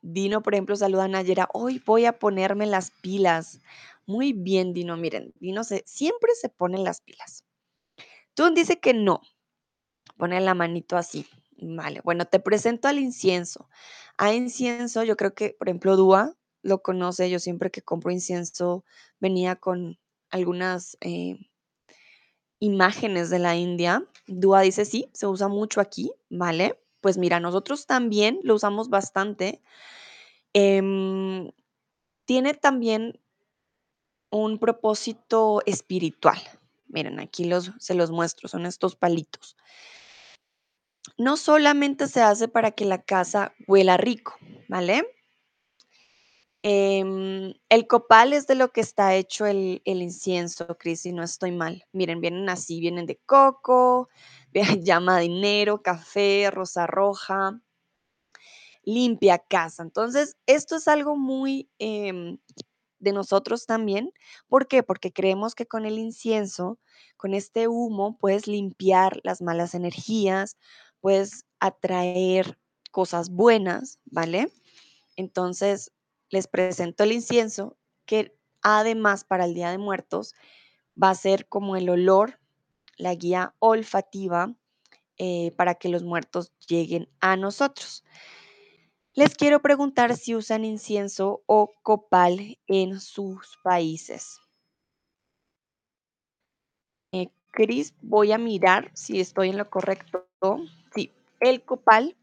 [0.01, 1.49] Dino, por ejemplo, saluda a Nayera.
[1.53, 3.59] Hoy voy a ponerme las pilas.
[4.09, 4.97] Muy bien, Dino.
[4.97, 7.45] Miren, Dino se, siempre se ponen las pilas.
[8.33, 9.21] Tú dice que no.
[10.17, 11.27] Pone la manito así.
[11.61, 13.69] Vale, bueno, te presento al incienso.
[14.17, 17.29] A incienso, yo creo que, por ejemplo, Dúa lo conoce.
[17.29, 18.83] Yo siempre que compro incienso
[19.19, 19.99] venía con
[20.31, 21.37] algunas eh,
[22.57, 24.03] imágenes de la India.
[24.25, 26.79] Dúa dice sí, se usa mucho aquí, ¿vale?
[26.99, 29.61] Pues mira, nosotros también lo usamos bastante.
[30.53, 31.51] Em,
[32.25, 33.19] tiene también
[34.31, 36.39] un propósito espiritual.
[36.87, 39.55] Miren, aquí los, se los muestro, son estos palitos.
[41.17, 44.37] No solamente se hace para que la casa huela rico,
[44.67, 45.05] ¿vale?
[46.61, 51.23] Em, el copal es de lo que está hecho el, el incienso, Cris, si no
[51.23, 51.85] estoy mal.
[51.93, 54.09] Miren, vienen así, vienen de coco,
[54.83, 57.61] llama dinero, café, rosa roja,
[58.83, 59.83] limpia casa.
[59.83, 62.37] Entonces, esto es algo muy em,
[62.99, 64.11] de nosotros también.
[64.47, 64.83] ¿Por qué?
[64.83, 66.79] Porque creemos que con el incienso,
[67.17, 70.57] con este humo, puedes limpiar las malas energías,
[70.99, 72.57] puedes atraer
[72.91, 74.51] cosas buenas, ¿vale?
[75.15, 75.91] Entonces,
[76.29, 80.33] les presento el incienso, que además para el Día de Muertos
[81.01, 82.39] va a ser como el olor,
[82.97, 84.53] la guía olfativa
[85.17, 88.03] eh, para que los muertos lleguen a nosotros.
[89.19, 94.39] Les quiero preguntar si usan incienso o copal en sus países.
[97.11, 100.25] Eh, Cris, voy a mirar si estoy en lo correcto.
[100.95, 102.15] Sí, el copal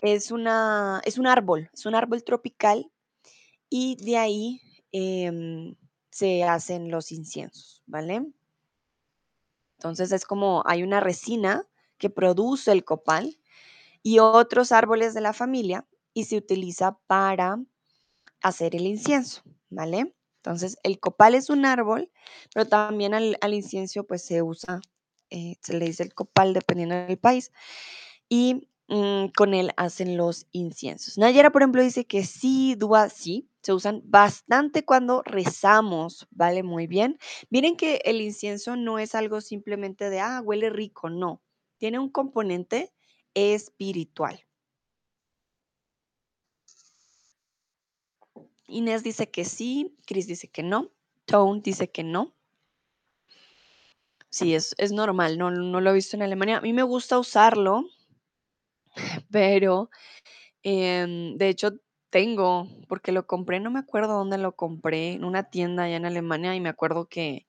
[0.00, 2.90] es, una, es un árbol, es un árbol tropical
[3.70, 5.76] y de ahí em,
[6.10, 8.26] se hacen los inciensos, ¿vale?
[9.78, 11.64] Entonces es como hay una resina
[11.98, 13.38] que produce el copal
[14.02, 17.58] y otros árboles de la familia y se utiliza para
[18.42, 20.14] hacer el incienso, ¿vale?
[20.36, 22.10] Entonces, el copal es un árbol,
[22.52, 24.80] pero también al, incienso pues se usa,
[25.30, 27.52] eh, se le dice el copal dependiendo del país,
[28.28, 31.16] y mm, con él hacen los inciensos.
[31.16, 36.64] Nayera, por ejemplo, dice que sí, dúa, sí, se usan bastante cuando rezamos, ¿vale?
[36.64, 37.18] Muy bien.
[37.48, 41.40] Miren que el incienso no es algo simplemente de, ah, huele rico, no,
[41.78, 42.92] tiene un componente
[43.34, 44.44] espiritual.
[48.72, 50.90] Inés dice que sí, Chris dice que no,
[51.26, 52.34] Tone dice que no.
[54.30, 56.58] Sí, es, es normal, no, no lo he visto en Alemania.
[56.58, 57.84] A mí me gusta usarlo,
[59.30, 59.90] pero
[60.62, 61.72] em, de hecho
[62.10, 66.06] tengo, porque lo compré, no me acuerdo dónde lo compré, en una tienda allá en
[66.06, 67.46] Alemania y me acuerdo que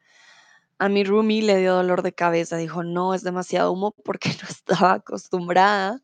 [0.79, 4.49] a mi roomie le dio dolor de cabeza, dijo, no, es demasiado humo porque no
[4.49, 6.01] estaba acostumbrada.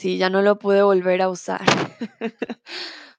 [0.00, 1.60] Sí, ya no lo pude volver a usar.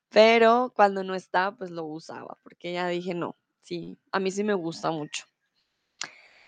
[0.10, 4.44] Pero cuando no estaba, pues lo usaba, porque ya dije, no, sí, a mí sí
[4.44, 5.26] me gusta mucho.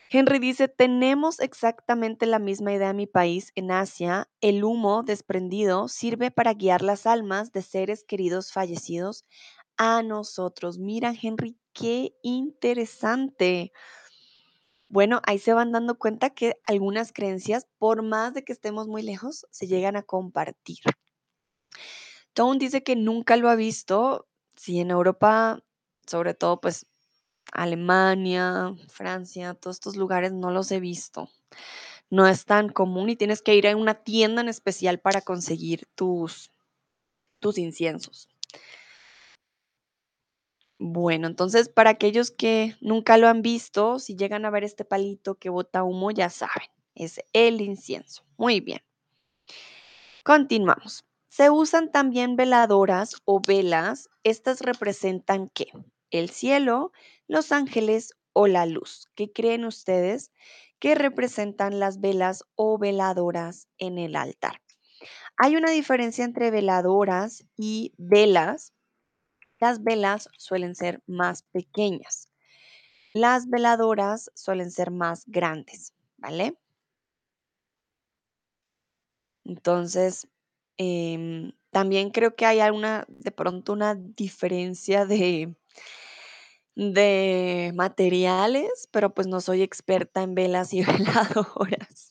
[0.09, 4.27] Henry dice, tenemos exactamente la misma idea en mi país, en Asia.
[4.41, 9.25] El humo desprendido sirve para guiar las almas de seres queridos fallecidos
[9.77, 10.77] a nosotros.
[10.77, 13.71] Mira, Henry, qué interesante.
[14.93, 19.01] Bueno, ahí se van dando cuenta que algunas creencias, por más de que estemos muy
[19.01, 20.81] lejos, se llegan a compartir.
[22.33, 24.27] Tone dice que nunca lo ha visto.
[24.55, 25.63] Sí, en Europa
[26.05, 26.85] sobre todo pues
[27.51, 31.27] Alemania, Francia, todos estos lugares no los he visto.
[32.11, 35.87] No es tan común y tienes que ir a una tienda en especial para conseguir
[35.95, 36.51] tus,
[37.39, 38.29] tus inciensos.
[40.85, 45.35] Bueno, entonces para aquellos que nunca lo han visto, si llegan a ver este palito
[45.35, 48.25] que bota humo, ya saben, es el incienso.
[48.35, 48.81] Muy bien.
[50.25, 51.05] Continuamos.
[51.29, 54.09] Se usan también veladoras o velas.
[54.25, 55.67] Estas representan qué?
[56.11, 56.91] El cielo,
[57.29, 59.07] los ángeles o la luz.
[59.15, 60.33] ¿Qué creen ustedes
[60.79, 64.59] que representan las velas o veladoras en el altar?
[65.37, 68.73] Hay una diferencia entre veladoras y velas.
[69.63, 72.27] Las velas suelen ser más pequeñas.
[73.13, 76.57] Las veladoras suelen ser más grandes, ¿vale?
[79.45, 80.27] Entonces,
[80.77, 85.55] em, también creo que hay alguna, de pronto una diferencia de,
[86.75, 92.09] de materiales, pero pues no soy experta en velas y veladoras.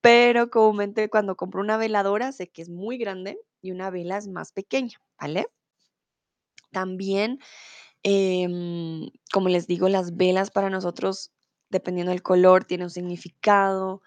[0.00, 4.28] Pero comúnmente cuando compro una veladora sé que es muy grande y una vela es
[4.28, 5.46] más pequeña, ¿vale?
[6.74, 7.40] También,
[8.02, 11.32] em, como les digo, las velas para nosotros,
[11.70, 14.02] dependiendo del color, tiene un significado,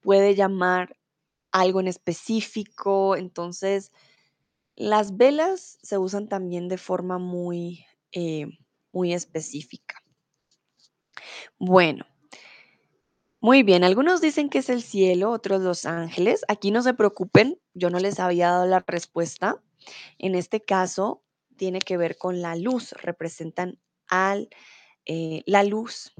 [0.00, 0.96] puede llamar
[1.52, 3.16] algo en específico.
[3.16, 3.92] Entonces,
[4.76, 8.46] las velas se usan también de forma muy, eh,
[8.92, 9.96] muy específica.
[11.58, 12.06] Bueno,
[13.40, 13.84] muy bien.
[13.84, 16.46] Algunos dicen que es el cielo, otros los ángeles.
[16.48, 19.62] Aquí no se preocupen, yo no les había dado la respuesta.
[20.18, 21.23] En este caso,
[21.56, 22.92] tiene que ver con la luz.
[22.92, 24.48] Representan al,
[25.06, 26.12] eh, la luz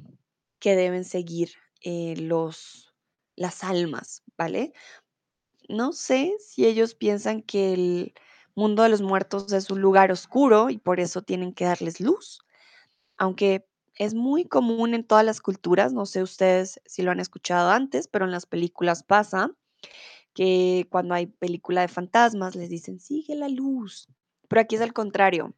[0.59, 2.95] que deben seguir eh, los,
[3.37, 4.73] las almas, ¿vale?
[5.69, 8.15] No sé si ellos piensan que el
[8.55, 12.41] mundo de los muertos es un lugar oscuro y por eso tienen que darles luz,
[13.17, 13.67] aunque
[13.97, 18.09] es muy común en todas las culturas, no sé ustedes si lo han escuchado antes,
[18.09, 19.51] pero en las películas pasa
[20.35, 24.09] que cuando hay película de fantasmas les dicen, sigue la luz,
[24.55, 25.53] pero aquí es al contrario,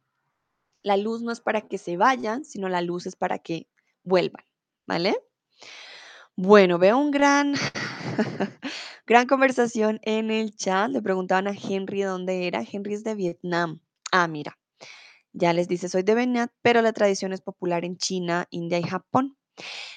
[0.81, 3.67] la luz no es para que se vayan, sino la luz es para que
[4.01, 4.43] vuelvan,
[4.87, 5.15] ¿vale?
[6.35, 7.53] Bueno, veo un gran,
[9.05, 10.89] gran conversación en el chat.
[10.89, 12.63] Le preguntaban a Henry dónde era.
[12.63, 13.81] Henry es de Vietnam.
[14.11, 14.57] Ah, mira,
[15.31, 18.83] ya les dice, soy de Vietnam, pero la tradición es popular en China, India y
[18.83, 19.37] Japón.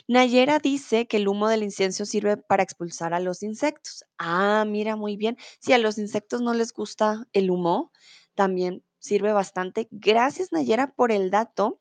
[0.08, 4.04] Nayera dice que el humo del incienso sirve para expulsar a los insectos.
[4.18, 5.38] Ah, mira, muy bien.
[5.58, 7.92] Si a los insectos no les gusta el humo,
[8.34, 9.88] también sirve bastante.
[9.90, 11.80] Gracias, Nayera, por el dato.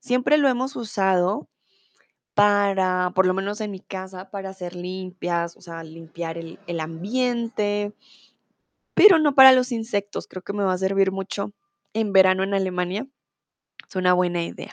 [0.00, 1.48] Siempre lo hemos usado
[2.34, 7.94] para, por lo menos en mi casa, para hacer limpias, o sea, limpiar el, ambiente,
[8.94, 10.26] pero no para los insectos.
[10.26, 11.52] Creo que me va a servir mucho
[11.92, 13.06] en verano en Alemania.
[13.88, 14.72] Es una buena idea.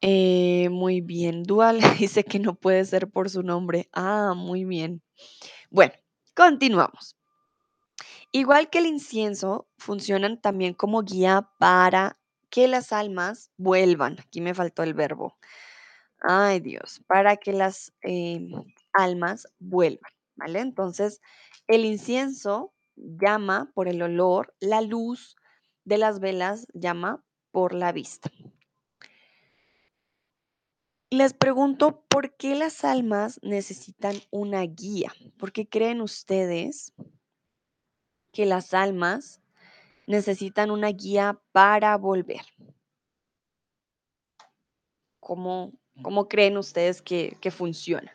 [0.00, 1.44] Eh, muy bien.
[1.44, 3.88] Dual dice que no puede ser por su nombre.
[3.92, 5.02] Ah, muy bien.
[5.70, 5.94] Bueno,
[6.34, 7.16] continuamos.
[8.34, 12.18] Igual que el incienso, funcionan también como guía para
[12.48, 14.18] que las almas vuelvan.
[14.20, 15.36] Aquí me faltó el verbo.
[16.18, 18.50] Ay, Dios, para que las em,
[18.94, 20.60] almas vuelvan, ¿vale?
[20.60, 21.20] Entonces,
[21.66, 25.36] el incienso llama por el olor, la luz
[25.84, 28.30] de las velas llama por la vista.
[31.10, 35.12] Les pregunto, ¿por qué las almas necesitan una guía?
[35.36, 36.94] ¿Por qué creen ustedes
[38.32, 39.40] que las almas
[40.06, 42.42] necesitan una guía para volver?
[45.20, 48.12] ¿Cómo, cómo creen ustedes que, que funciona?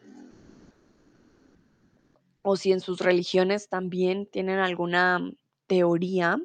[2.42, 5.20] O si en sus religiones también tienen alguna
[5.68, 6.38] teoría,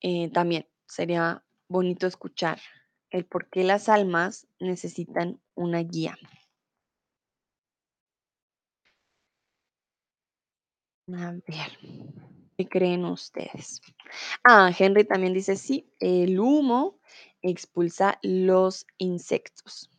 [0.00, 2.60] eh, también sería bonito escuchar
[3.10, 6.16] el por qué las almas necesitan una guía.
[11.08, 11.78] A ver,
[12.56, 13.80] ¿qué creen ustedes?
[14.44, 17.00] Ah, Henry también dice, sí, el humo
[17.42, 19.90] expulsa los insectos.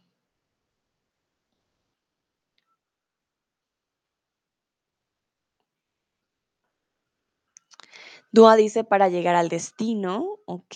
[8.34, 10.76] Dua dice para llegar al destino, ok.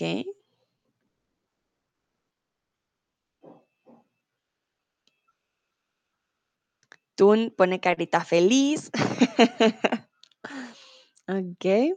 [7.17, 8.89] Tun pone carita feliz.
[11.29, 11.93] Okey.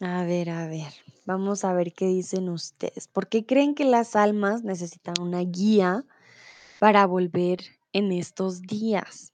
[0.00, 0.92] A ver, a ver,
[1.24, 3.08] vamos a ver qué dicen ustedes.
[3.08, 6.04] ¿Por qué creen que las almas necesitan una guía
[6.80, 7.60] para volver
[7.92, 9.32] en estos días?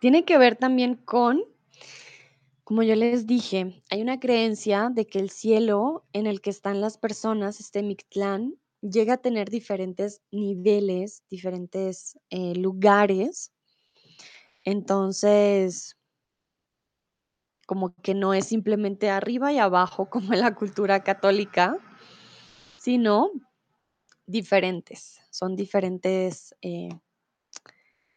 [0.00, 1.44] Tiene que ver también con
[2.64, 6.80] como yo les dije, hay una creencia de que el cielo en el que están
[6.80, 13.52] las personas, este Mictlán, llega a tener diferentes niveles, diferentes, eh, lugares.
[14.64, 15.96] Entonces
[17.66, 21.78] como que no es simplemente arriba y abajo como en la cultura católica,
[22.78, 23.30] sino
[24.26, 26.90] diferentes, son diferentes, eh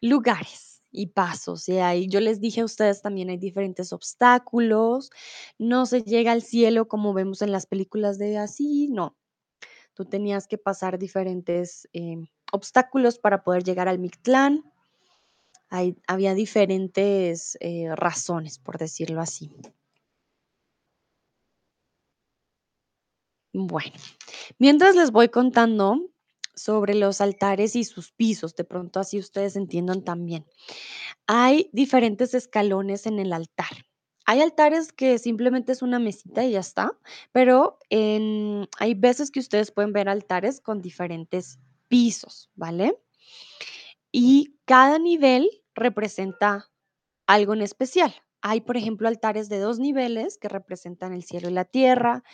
[0.02, 1.68] lugares y pasos.
[1.68, 5.10] Y ahí yo les dije a ustedes también hay diferentes obstáculos,
[5.58, 9.16] no se llega al cielo como vemos en las películas de así, no.
[9.94, 14.64] Tú tenías que pasar diferentes, em, obstáculos para poder llegar al Mictlán.
[15.70, 19.50] Hay había diferentes, eh, razones, por decirlo así.
[23.54, 23.92] Bueno,
[24.58, 26.00] mientras les voy contando
[26.56, 30.46] sobre los altares y sus pisos, de pronto así ustedes entiendan también.
[31.26, 33.86] Hay diferentes escalones en el altar.
[34.26, 36.98] Hay altares que simplemente es una mesita y ya está,
[37.30, 42.98] pero hay veces que ustedes pueden ver altares con diferentes pisos, ¿vale?
[44.10, 46.70] Y cada nivel representa
[47.28, 48.14] algo en especial.
[48.40, 52.24] Hay, por ejemplo, altares de 2 niveles que representan el cielo y la tierra,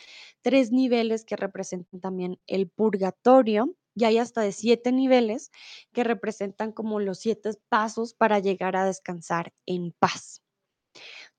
[0.43, 5.51] 3 niveles que representan también el purgatorio, y hay hasta de 7 niveles
[5.93, 10.43] que representan como los 7 pasos para llegar a descansar en paz.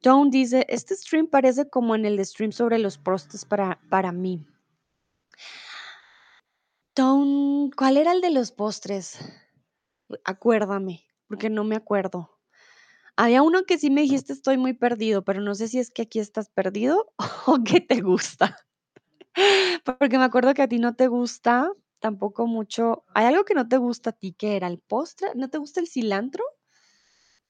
[0.03, 4.45] Dawn dice: "Este stream parece como en el stream sobre los postres para para mí".
[6.95, 9.17] Dawn, ¿cuál era el de los postres?
[10.25, 12.31] Acuérdame, porque no me acuerdo.
[13.17, 16.03] Había uno que sí me dijiste: "Estoy muy perdido", pero no sé si es que
[16.03, 17.13] aquí estás perdido
[17.47, 18.57] o que te gusta.
[19.99, 21.71] Porque me acuerdo que a ti no te gusta
[22.03, 24.33] tampoco mucho ¿hay algo que no te gusta a ti?
[24.37, 24.67] ¿Qué era?
[24.67, 25.29] ¿El postre?
[25.35, 26.43] ¿No te gusta el cilantro?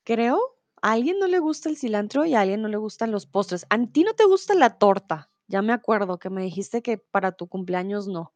[0.08, 0.38] Creo.
[0.82, 3.66] A alguien no le gusta el cilantro y a alguien no le gustan los postres.
[3.70, 7.32] A ti no te gusta la torta, ya me acuerdo que me dijiste que para
[7.32, 8.32] tu cumpleaños no.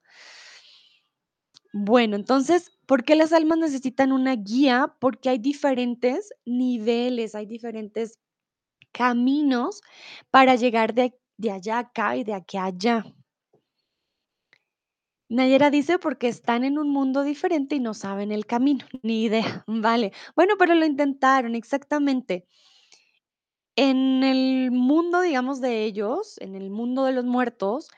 [1.74, 4.95] Bueno, entonces, ¿por qué las almas necesitan una guía?
[4.99, 8.20] Porque hay diferentes niveles, hay diferentes
[8.91, 9.82] caminos
[10.32, 13.03] para llegar de de allá acá y de aquí allá.
[15.30, 18.86] Nayera dice: "Porque están en un mundo diferente y no saben el camino".
[19.04, 19.64] Ni idea.
[19.68, 20.14] Vale.
[20.36, 22.46] Bueno, pero lo intentaron, exactamente.
[23.80, 27.90] En el mundo, digamos, de ellos, en el mundo de los muertos,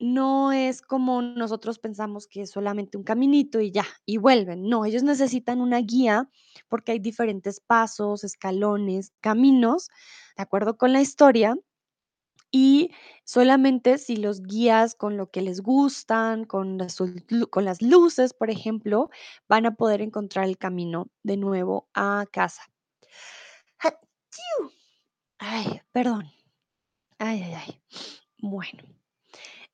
[0.00, 4.68] no es como nosotros pensamos que es solamente un caminito y ya, y vuelven.
[4.68, 6.30] No, ellos necesitan una guía
[6.68, 9.88] porque hay diferentes pasos, escalones, caminos,
[10.36, 11.56] de acuerdo con la historia,
[12.52, 12.90] y
[13.24, 16.98] solamente si los guías con lo que les gustan, con las
[17.50, 19.10] con las luces, por ejemplo,
[19.48, 22.62] van a poder encontrar el camino de nuevo a casa.
[25.38, 26.30] Ay, perdón.
[27.18, 27.82] Ay, ay, ay.
[28.42, 28.84] Bueno,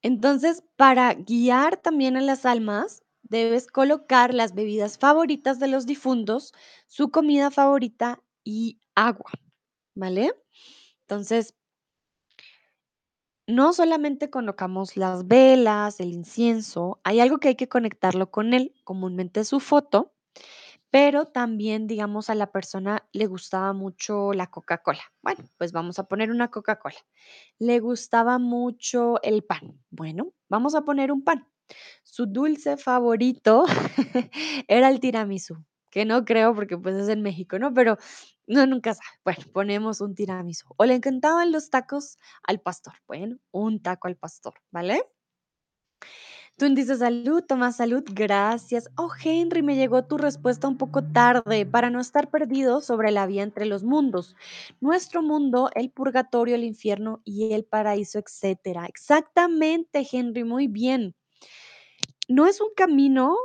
[0.02, 6.52] entonces, para guiar también a las almas, debes colocar las bebidas favoritas de los difuntos,
[6.86, 9.30] su comida favorita y agua,
[9.96, 10.32] ¿vale?
[11.02, 11.54] Entonces
[13.48, 18.74] no solamente colocamos las velas, el incienso, hay algo que hay que conectarlo con él,
[18.84, 20.12] comúnmente su foto,
[20.90, 25.02] pero también, digamos, a la persona le gustaba mucho la Coca-Cola.
[25.22, 26.98] Bueno, pues vamos a poner una Coca-Cola.
[27.58, 29.80] Le gustaba mucho el pan.
[29.90, 31.48] Bueno, vamos a poner un pan.
[32.04, 33.64] Su dulce favorito
[34.68, 37.74] era el tiramisú, que no creo porque, pues, es en México, ¿no?
[37.74, 37.98] Pero
[38.48, 39.06] uno nunca sabe.
[39.24, 40.66] Bueno, ponemos un tiramisú.
[40.76, 42.94] O le encantaban los tacos al pastor.
[43.06, 45.02] Bueno, un taco al pastor, ¿vale?
[46.58, 48.02] Tun dice: "Salud, toma salud".
[48.12, 48.90] Gracias.
[48.96, 51.64] Oh, Henry, me llegó tu respuesta un poco tarde.
[51.66, 54.34] Para no estar perdido sobre la vía entre los mundos.
[54.80, 58.86] Nuestro mundo, el purgatorio, el infierno y el paraíso, etcétera.
[58.86, 61.14] Exactamente, Henry, muy bien.
[62.28, 63.36] No es un camino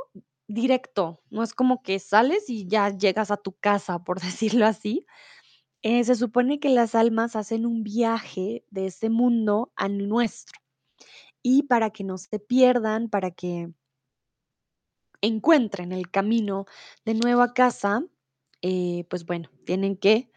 [0.48, 4.20] directo, no es como que sales y ya llegas a tu casa, por
[4.60, 5.06] decirlo así.
[5.82, 10.60] Eh, se supone que las almas hacen un viaje de ese mundo al nuestro.
[11.42, 13.70] Y para que no se pierdan, para que
[15.20, 16.66] encuentren el camino
[17.04, 18.04] de nuevo a casa,
[18.62, 20.30] eh, pues bueno, tienen que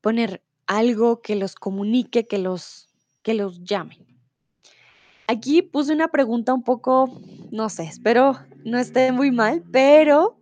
[0.00, 2.88] poner algo que los comunique, que los
[3.22, 3.60] que los.
[5.30, 7.20] Aquí puse una pregunta un poco,
[7.50, 10.40] no sé, espero no esté muy mal, pero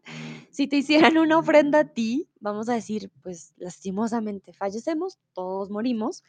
[0.53, 6.22] si te hicieran una ofrenda a ti, vamos a decir, pues, lastimosamente fallecemos, todos morimos,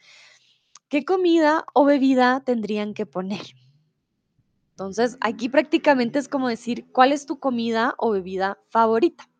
[0.88, 3.42] ¿qué comida o bebida tendrían que poner?
[4.70, 9.30] Entonces, aquí prácticamente es como decir, ¿cuál es tu comida o bebida favorita?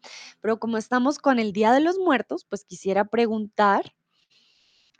[0.40, 3.94] Pero como estamos con el Día de los Muertos, pues quisiera preguntar,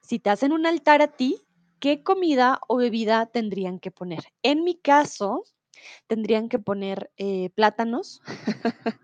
[0.02, 1.40] si te hacen un altar a ti,
[1.80, 4.24] ¿qué comida o bebida tendrían que poner?
[4.42, 5.44] En mi caso,
[6.06, 8.20] tendrían que poner eh, plátanos,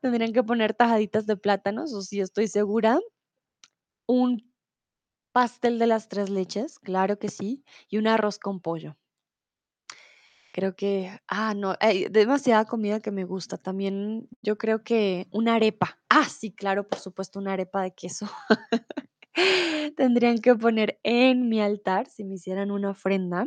[0.00, 2.98] tendrían que poner tajaditas de plátanos, o sí estoy segura,
[4.06, 4.52] un
[5.32, 8.96] pastel de las tres leches, claro que sí, y un arroz con pollo.
[10.52, 13.58] Creo que, ah, no, hay demasiada comida que me gusta.
[13.58, 16.00] También yo creo que una arepa.
[16.08, 18.28] Ah, sí, claro, por supuesto, una arepa de queso.
[19.96, 23.46] Tendrían que poner en mi altar si me hicieran una ofrenda.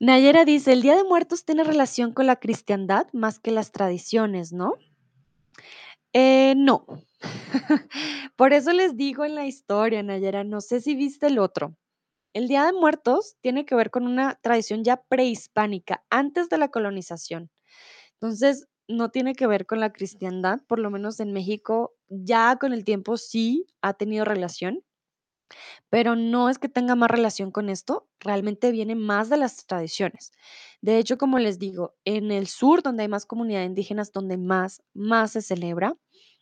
[0.00, 4.52] Nayera dice, el Día de Muertos tiene relación con la cristiandad más que las tradiciones,
[4.52, 4.74] ¿no?
[6.12, 6.86] Eh, no.
[8.36, 11.76] Por eso les digo en la historia, Nayera, no sé si viste el otro.
[12.32, 16.68] El Día de Muertos tiene que ver con una tradición ya prehispánica, antes de la
[16.68, 17.50] colonización.
[18.12, 22.72] Entonces, no tiene que ver con la cristiandad, por lo menos en México, ya con
[22.72, 24.82] el tiempo sí ha tenido relación,
[25.90, 30.32] pero no es que tenga más relación con esto, realmente viene más de las tradiciones.
[30.80, 34.36] De hecho, como les digo, en el sur, donde hay más comunidad indígena, es donde
[34.36, 35.96] más, más se celebra.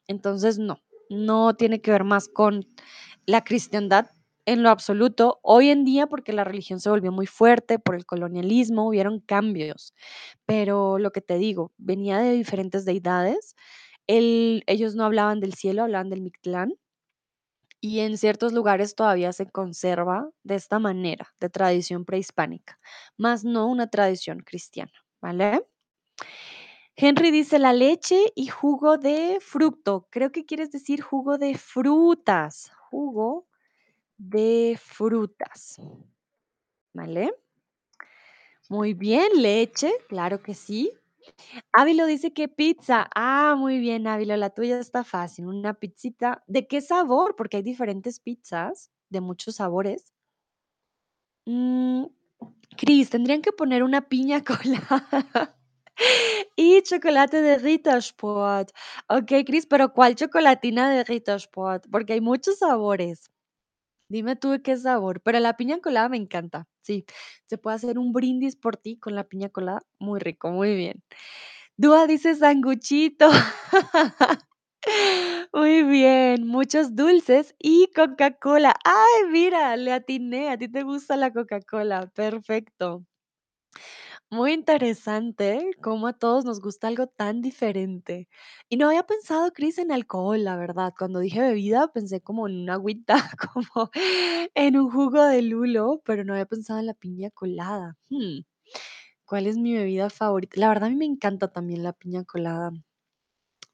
[0.09, 0.80] Entonces, no,
[1.11, 2.66] no tiene que ver más con
[3.26, 4.11] la cristiandad
[4.47, 5.40] en lo absoluto.
[5.42, 9.94] Hoy en día, porque la religión se volvió muy fuerte por el colonialismo, hubieron cambios,
[10.47, 13.57] pero lo que te digo, venía de diferentes deidades.
[14.09, 16.74] El- ellos no hablaban del cielo, hablaban del Mictlán
[17.80, 22.78] y en ciertos lugares todavía se conserva de esta manera, de tradición prehispánica,
[23.16, 25.62] más no una tradición cristiana, ¿vale?
[26.97, 30.09] Henry dice la leche y jugo de fruto.
[30.11, 32.70] Creo que quieres decir jugo de frutas.
[32.90, 33.47] Jugo
[34.19, 35.81] de frutas,
[36.93, 37.33] ¿vale?
[38.69, 40.93] Muy bien, leche, claro que sí.
[41.73, 43.09] Ávilo dice que pizza.
[43.14, 45.47] Ah, muy bien, Ávilo, la tuya está fácil.
[45.47, 46.43] Una pizzita.
[46.47, 47.37] ¿De qué sabor?
[47.37, 50.12] Porque hay diferentes pizzas de muchos sabores.
[51.47, 52.07] Mm,
[52.77, 55.57] Cris, tendrían que poner una piña colada
[56.57, 58.71] y chocolate de Rittersport.
[59.09, 61.87] Ok, Cris, pero ¿cuál chocolatina de Rittersport?
[61.91, 63.31] Porque hay muchos sabores.
[64.11, 66.66] Dime tú de qué sabor, pero la piña colada me encanta.
[66.82, 67.04] Sí,
[67.46, 69.80] se puede hacer un brindis por ti con la piña colada.
[69.98, 71.02] Muy rico, muy bien.
[71.76, 73.28] Dúa dice sanguchito.
[75.52, 78.74] Muy bien, muchos dulces y Coca-Cola.
[78.84, 82.09] Ay, mira, le atiné, a ti te gusta la Coca-Cola.
[82.14, 83.07] Perfecto.
[84.31, 88.29] Muy interesante cómo a todos nos gusta algo tan diferente.
[88.68, 90.93] Y no había pensado, Cris, en alcohol, la verdad.
[90.99, 93.14] Cuando dije bebida, pensé como en una agüita,
[93.55, 93.91] como
[94.55, 97.97] en un jugo de lulo, pero no había pensado en la piña colada.
[98.11, 98.41] Hmm,
[99.27, 100.61] ¿cuál es mi bebida favorita?
[100.61, 102.72] La verdad, a mí me encanta también la piña colada.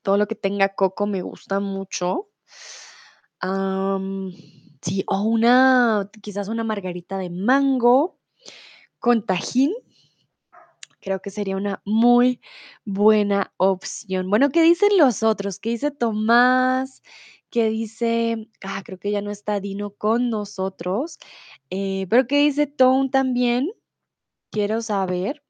[0.02, 2.28] Todo lo que tenga coco me gusta mucho.
[4.82, 8.18] Sí, o una, quizás una margarita de mango
[9.00, 9.72] con tajín.
[11.02, 12.40] Creo que sería una muy
[12.84, 14.30] buena opción.
[14.30, 15.58] Bueno, ¿qué dicen los otros?
[15.58, 17.02] ¿Qué dice Tomás?
[17.50, 18.48] ¿Qué dice?
[18.62, 21.18] Ah, creo que ya no está Dino con nosotros.
[21.70, 23.70] eh, pero ¿qué dice Tom también?
[24.52, 25.42] Quiero saber.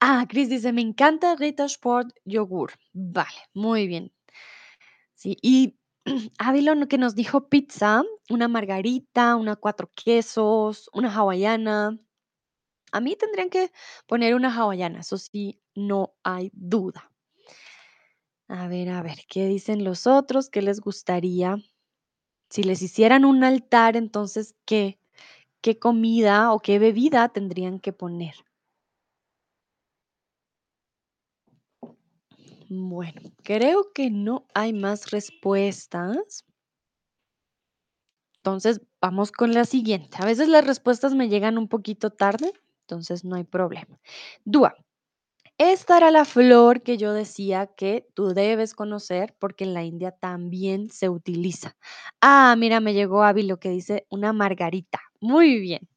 [0.00, 2.72] Ah, Chris dice, me encanta Rita Sport yogur.
[2.92, 4.12] Vale, muy bien.
[5.14, 5.76] Sí, y
[6.38, 11.98] Ávilo lo que nos dijo pizza, una margarita, una cuatro quesos, una hawaiana.
[12.92, 13.72] A mí tendrían que
[14.06, 17.10] poner una hawaiana, eso sí, no hay duda.
[18.48, 20.50] A ver, a ver, ¿qué dicen los otros?
[20.50, 21.56] ¿Qué les gustaría?
[22.50, 24.98] Si les hicieran un altar, entonces, ¿qué?
[25.62, 28.34] ¿Qué comida o qué bebida tendrían que poner?
[32.68, 36.44] Bueno, creo que no hay más respuestas.
[38.36, 40.16] Entonces, vamos con la siguiente.
[40.20, 43.98] A veces las respuestas me llegan un poquito tarde, entonces no hay problema.
[44.44, 44.74] Dúa,
[45.58, 50.12] esta era la flor que yo decía que tú debes conocer porque en la India
[50.12, 51.76] también se utiliza.
[52.20, 55.00] Ah, mira, me llegó Avi lo que dice una margarita.
[55.20, 55.88] Muy bien.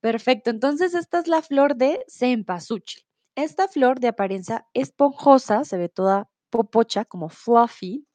[0.00, 0.50] Perfecto.
[0.50, 3.04] Entonces, esta es la flor de cempasúchil.
[3.36, 8.06] Esta flor de apariencia esponjosa, se ve toda popocha, como fluffy,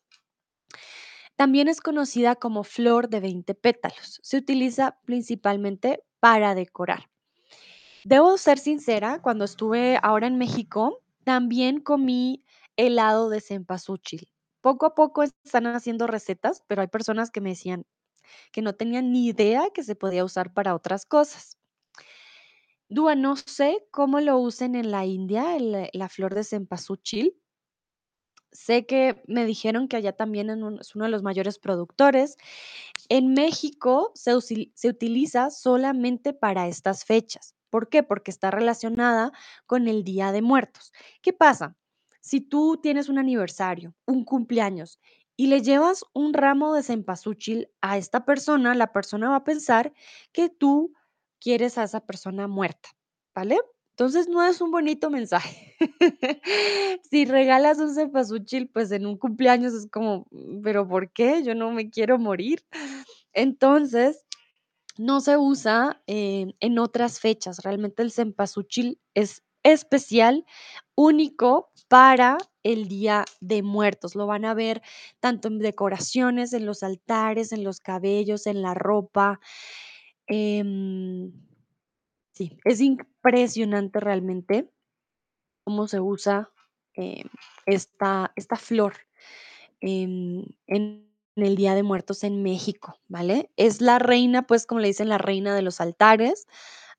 [1.36, 4.20] también es conocida como flor de 20 pétalos.
[4.24, 7.10] Se utiliza principalmente para decorar.
[8.10, 12.42] Debo ser sincera, cuando estuve ahora en México, también comí
[12.78, 14.30] helado de cempasúchil.
[14.62, 17.86] Poco a poco están haciendo recetas, pero hay personas que me decían
[18.54, 21.58] que no tenían ni idea que se podía usar para otras cosas.
[22.88, 27.36] Dúa, no sé cómo lo usen en la India, la flor de cempasúchil.
[28.54, 32.38] Sé que me dijeron que allá también es uno de los mayores productores.
[33.10, 34.34] En México se
[34.88, 38.04] utiliza solamente para estas fechas, ¿por qué?
[38.04, 39.32] Porque está relacionada
[39.66, 40.92] con el Día de Muertos,
[41.22, 41.76] ¿qué pasa?
[42.22, 45.00] Si tú tienes un aniversario, un cumpleaños
[45.38, 49.94] y le llevas un ramo de cempasúchil a esta persona, la persona va a pensar
[50.34, 50.94] que tú
[51.40, 52.90] quieres a esa persona muerta,
[53.36, 53.60] ¿vale?
[53.92, 55.76] Entonces, no es un bonito mensaje.
[57.10, 61.44] Si regalas un cempasúchil, pues, en un cumpleaños es como, mm, ¿pero por qué?
[61.44, 62.64] Yo no me quiero morir.
[63.34, 64.27] Entonces,
[65.00, 67.60] no se usa, eh, en otras fechas.
[67.64, 70.46] Realmente el cempasúchil es especial,
[70.96, 74.16] único para el Día de Muertos.
[74.16, 74.82] Lo van a ver
[75.20, 79.40] tanto en decoraciones, en los altares, en los cabellos, en la ropa.
[80.28, 81.32] Em,
[82.34, 84.72] sí, es impresionante realmente
[85.66, 86.52] cómo se usa,
[86.96, 87.24] eh,
[87.66, 88.94] esta esta flor
[89.82, 90.46] en
[91.38, 93.52] en el Día de Muertos en México, ¿vale?
[93.58, 96.48] Es la reina, pues, como le dicen, la reina de los altares.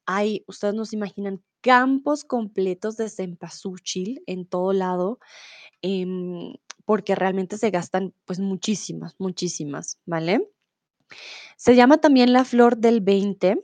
[0.06, 5.18] Hay, ustedes no se imaginan, campos completos de cempasúchil en todo lado,
[5.82, 6.54] em,
[6.86, 10.48] porque realmente se gastan, pues, muchísimas, muchísimas, ¿vale?
[11.56, 13.58] Se llama también la flor del 20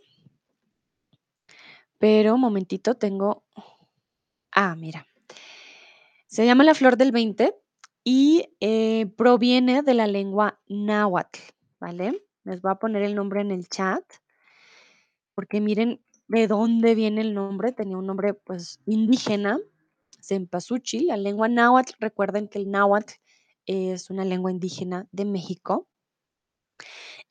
[2.01, 3.45] pero, momentito, tengo
[4.53, 5.07] ah, mira.
[6.27, 7.55] Se llama la flor del 20
[8.05, 11.41] y, eh, proviene de la lengua náhuatl,
[11.81, 12.23] ¿vale?
[12.45, 14.05] Les voy a poner el nombre en el chat.
[15.39, 19.59] Porque miren de dónde viene el nombre, tenía un nombre, pues, indígena,
[20.21, 23.15] cempasúchil, la lengua náhuatl, recuerden que el náhuatl
[23.67, 25.87] es una lengua indígena de México.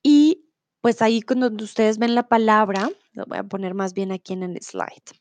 [0.05, 0.45] Y,
[0.81, 4.43] pues, ahí donde ustedes ven la palabra, lo voy a poner más bien aquí en
[4.43, 5.17] el slide.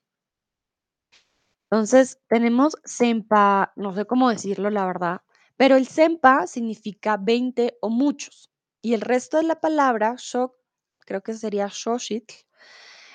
[1.70, 5.22] Entonces, tenemos sempa no sé cómo decirlo, la verdad,
[5.62, 8.50] pero el sempa significa 20 o muchos,
[8.82, 10.56] y el resto de la palabra, xoc,
[11.06, 12.34] creo que sería xochitl,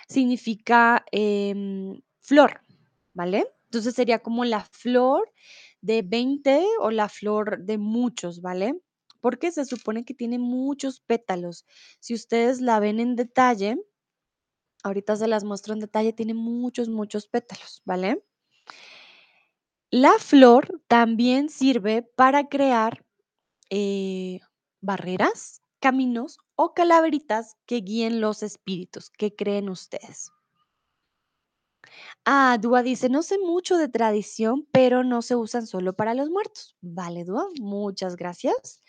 [0.08, 2.62] significa, em, flor,
[3.14, 3.54] ¿vale?
[3.66, 5.30] Entonces, sería como la flor
[5.82, 8.80] de 20 o la flor de muchos, ¿vale?
[9.20, 11.66] Porque se supone que tiene muchos pétalos.
[12.00, 13.78] Si ustedes la ven en detalle
[14.84, 18.24] ahorita se las muestro en detalle, tiene muchos, muchos pétalos, ¿vale?
[19.92, 23.06] La flor también sirve para crear,
[23.70, 24.40] eh,
[24.82, 30.32] barreras, caminos o calaveritas que guíen los espíritus, ¿qué creen ustedes?
[32.26, 36.30] Ah, Dúa dice: "No sé mucho de tradición, pero no se usan solo para los
[36.30, 36.76] muertos".
[36.82, 38.82] Vale, Dúa, muchas gracias.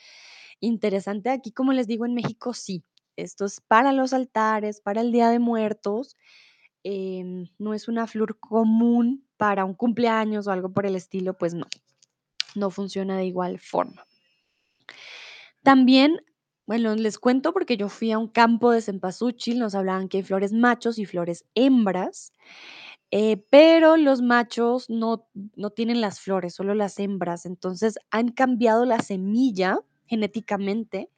[0.60, 2.84] Interesante, aquí, como les digo, en México sí,
[3.16, 6.16] esto es para los altares, para el Día de Muertos,
[6.84, 11.54] em, no es una flor común para un cumpleaños o algo por el estilo, pues
[11.54, 11.66] no,
[12.54, 14.04] no funciona de igual forma.
[15.62, 16.20] También,
[16.66, 20.22] bueno, les cuento porque yo fui a un campo de cempasúchil, nos hablaban que hay
[20.22, 22.32] flores machos y flores hembras,
[23.10, 25.26] eh, pero los machos no
[25.56, 27.46] no tienen las flores, solo las hembras.
[27.46, 31.10] Entonces, han cambiado la semilla genéticamente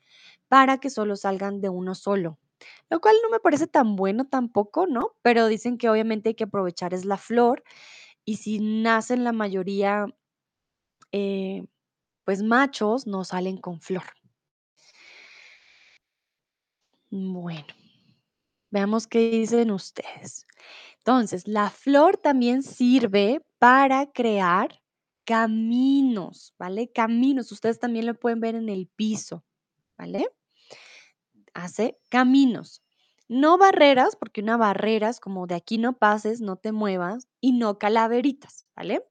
[0.48, 2.38] para que solo salgan de uno solo,
[2.90, 5.12] lo cual no me parece tan bueno tampoco, ¿no?
[5.22, 7.62] Pero dicen que obviamente hay que aprovechar es la flor,
[8.30, 10.06] y si nacen la mayoría
[11.10, 11.66] eh,
[12.22, 14.04] pues, machos, no salen con flor.
[17.10, 17.66] Bueno,
[18.70, 20.46] veamos qué dicen ustedes.
[20.98, 24.80] Entonces, la flor también sirve para crear
[25.24, 26.92] caminos, ¿vale?
[26.92, 29.44] Caminos, ustedes también lo pueden ver en el piso,
[29.98, 30.28] ¿vale?
[31.52, 32.84] Hace caminos,
[33.30, 37.52] no barreras, porque una barrera es como de aquí no pases, no te muevas, y
[37.54, 39.04] no calaveritas, ¿vale?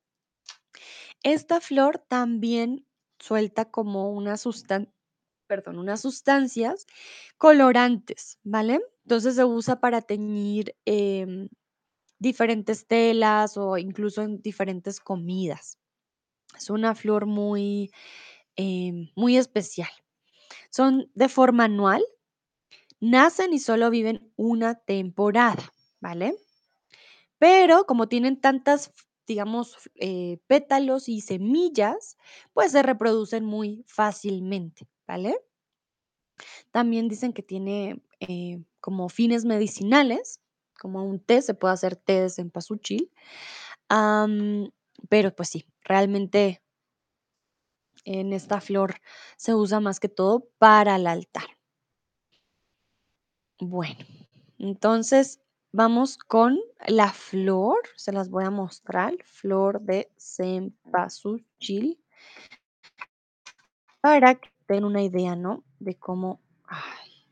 [1.23, 2.85] Esta flor también
[3.19, 4.93] suelta como una sustan
[5.47, 6.87] perdón, unas sustancias
[7.37, 8.81] colorantes, ¿vale?
[9.05, 11.49] Entonces, se usa para teñir, em,
[12.19, 15.79] diferentes telas o incluso en diferentes comidas.
[16.57, 17.91] Es una flor muy,
[18.57, 19.89] em, muy especial.
[20.71, 22.03] Son de forma anual,
[23.01, 25.63] nacen y solo viven una temporada,
[26.01, 26.35] ¿vale?
[27.41, 28.93] Pero como tienen tantas,
[29.25, 32.17] digamos, eh, pétalos y semillas,
[32.53, 35.39] pues, se reproducen muy fácilmente, ¿vale?
[36.75, 40.39] También dicen que tiene, eh, como fines medicinales,
[40.79, 43.11] como un té, se puede hacer té de cempasúchil,
[45.09, 46.59] pero, pues sí, realmente
[48.05, 48.95] en esta flor
[49.37, 51.58] se usa más que todo para el altar.
[53.59, 54.05] Bueno,
[54.57, 55.41] entonces
[55.73, 56.57] vamos con
[56.87, 61.99] la flor, se las voy a mostrar, flor de cempasúchil.
[64.01, 65.63] Para que den una idea, ¿no?
[65.79, 67.25] De cómo ay,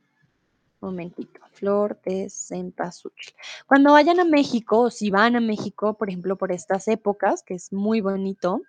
[0.82, 3.34] momentito, flor de cempasúchil.
[3.66, 7.54] Cuando vayan a México, o si van a México, por ejemplo, por estas épocas, que
[7.54, 8.62] es muy bonito,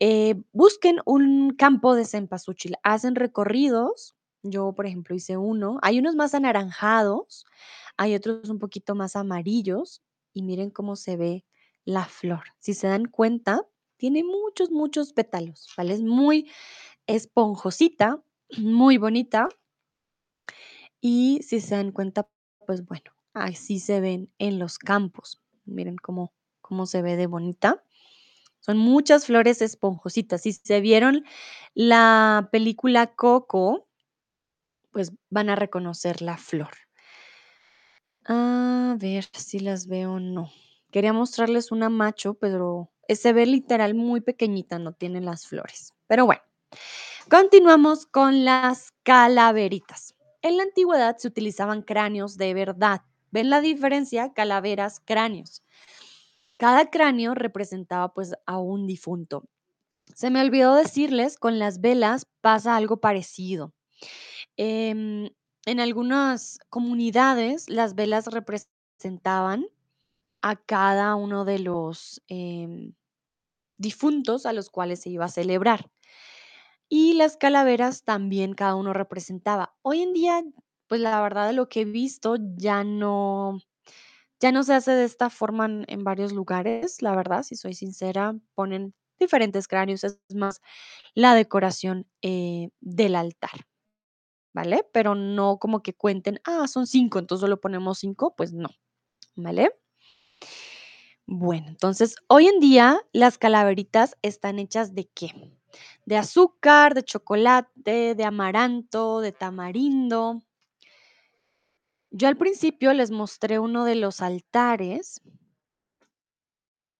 [0.00, 2.76] eh, busquen un campo de cempasúchil.
[2.82, 4.14] Hacen recorridos.
[4.42, 5.78] Yo, por ejemplo, hice uno.
[5.82, 7.44] Hay unos más anaranjados,
[7.96, 11.44] hay otros un poquito más amarillos, y miren cómo se ve
[11.84, 12.44] la flor.
[12.58, 13.62] Si se dan cuenta,
[13.96, 15.94] tiene muchos, muchos pétalos, ¿vale?
[15.94, 16.48] Es muy
[17.06, 18.22] esponjosita,
[18.58, 19.48] muy bonita.
[21.00, 22.28] Y si se dan cuenta,
[22.66, 25.42] pues bueno, así se ven en los campos.
[25.64, 27.84] Miren cómo, cómo se ve de bonita.
[28.60, 30.42] Son muchas flores esponjositas.
[30.42, 31.24] Si se vieron
[31.74, 33.87] la película Coco,
[34.90, 36.70] pues van a reconocer la flor.
[38.24, 40.50] A ver si las veo o no.
[40.90, 45.94] Quería mostrarles una macho, pero se ve literal muy pequeñita, no tiene las flores.
[46.06, 46.42] Pero bueno,
[47.30, 50.14] continuamos con las calaveritas.
[50.42, 53.02] En la antigüedad se utilizaban cráneos de verdad.
[53.30, 54.32] ¿Ven la diferencia?
[54.32, 55.62] Calaveras, cráneos.
[56.58, 59.44] Cada cráneo representaba pues a un difunto.
[60.14, 63.72] Se me olvidó decirles, con las velas pasa algo parecido.
[64.58, 65.30] Em,
[65.66, 69.66] en algunas comunidades las velas representaban
[70.42, 72.92] a cada uno de los em,
[73.78, 75.90] difuntos a los cuales se iba a celebrar.
[76.88, 79.76] Y las calaveras también cada uno representaba.
[79.82, 80.42] Hoy en día,
[80.88, 83.60] pues la verdad de lo que he visto ya no,
[84.40, 88.34] ya no se hace de esta forma en, varios lugares, la verdad, si soy sincera,
[88.54, 90.60] ponen diferentes cráneos, es más
[91.14, 93.66] la decoración eh, del altar,
[94.58, 94.84] ¿vale?
[94.92, 98.70] Pero no como que cuenten, ah, son cinco, entonces solo ponemos cinco, pues no,
[99.36, 99.70] ¿vale?
[101.26, 105.30] Bueno, entonces hoy en día las calaveritas están hechas de qué?
[106.06, 110.42] De azúcar, de chocolate, de amaranto, de tamarindo.
[112.10, 115.22] Yo al principio les mostré uno de los altares.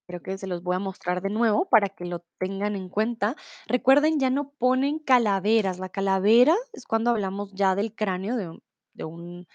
[0.08, 3.36] Creo que se los voy a mostrar de nuevo para que lo tengan en cuenta.
[3.68, 5.78] Recuerden, ya no ponen calaveras.
[5.78, 8.62] La calavera es cuando hablamos ya del cráneo de un,
[8.94, 9.46] de un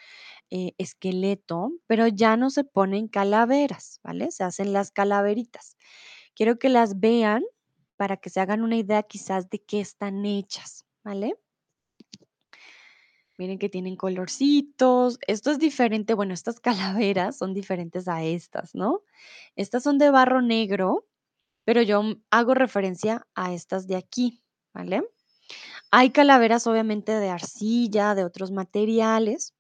[0.52, 4.32] eh, esqueleto, pero ya no se ponen calaveras, ¿vale?
[4.32, 5.78] Se hacen las calaveritas.
[6.36, 7.44] Quiero que las vean
[7.98, 11.36] para que se hagan una idea quizás de qué están hechas, ¿vale?
[13.38, 15.20] Miren que tienen colorcitos.
[15.28, 16.14] Esto es diferente.
[16.14, 19.02] Bueno, estas calaveras son diferentes a estas, ¿no?
[19.56, 21.08] Estas son de barro negro,
[21.66, 25.04] pero yo hago referencia a estas de aquí, ¿vale?
[25.92, 29.54] Hay calaveras obviamente de arcilla, de otros materiales,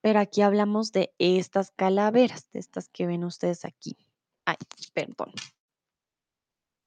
[0.00, 3.96] pero aquí hablamos de estas calaveras, de estas que ven ustedes aquí.
[4.44, 4.56] Ay,
[4.92, 5.32] perdón.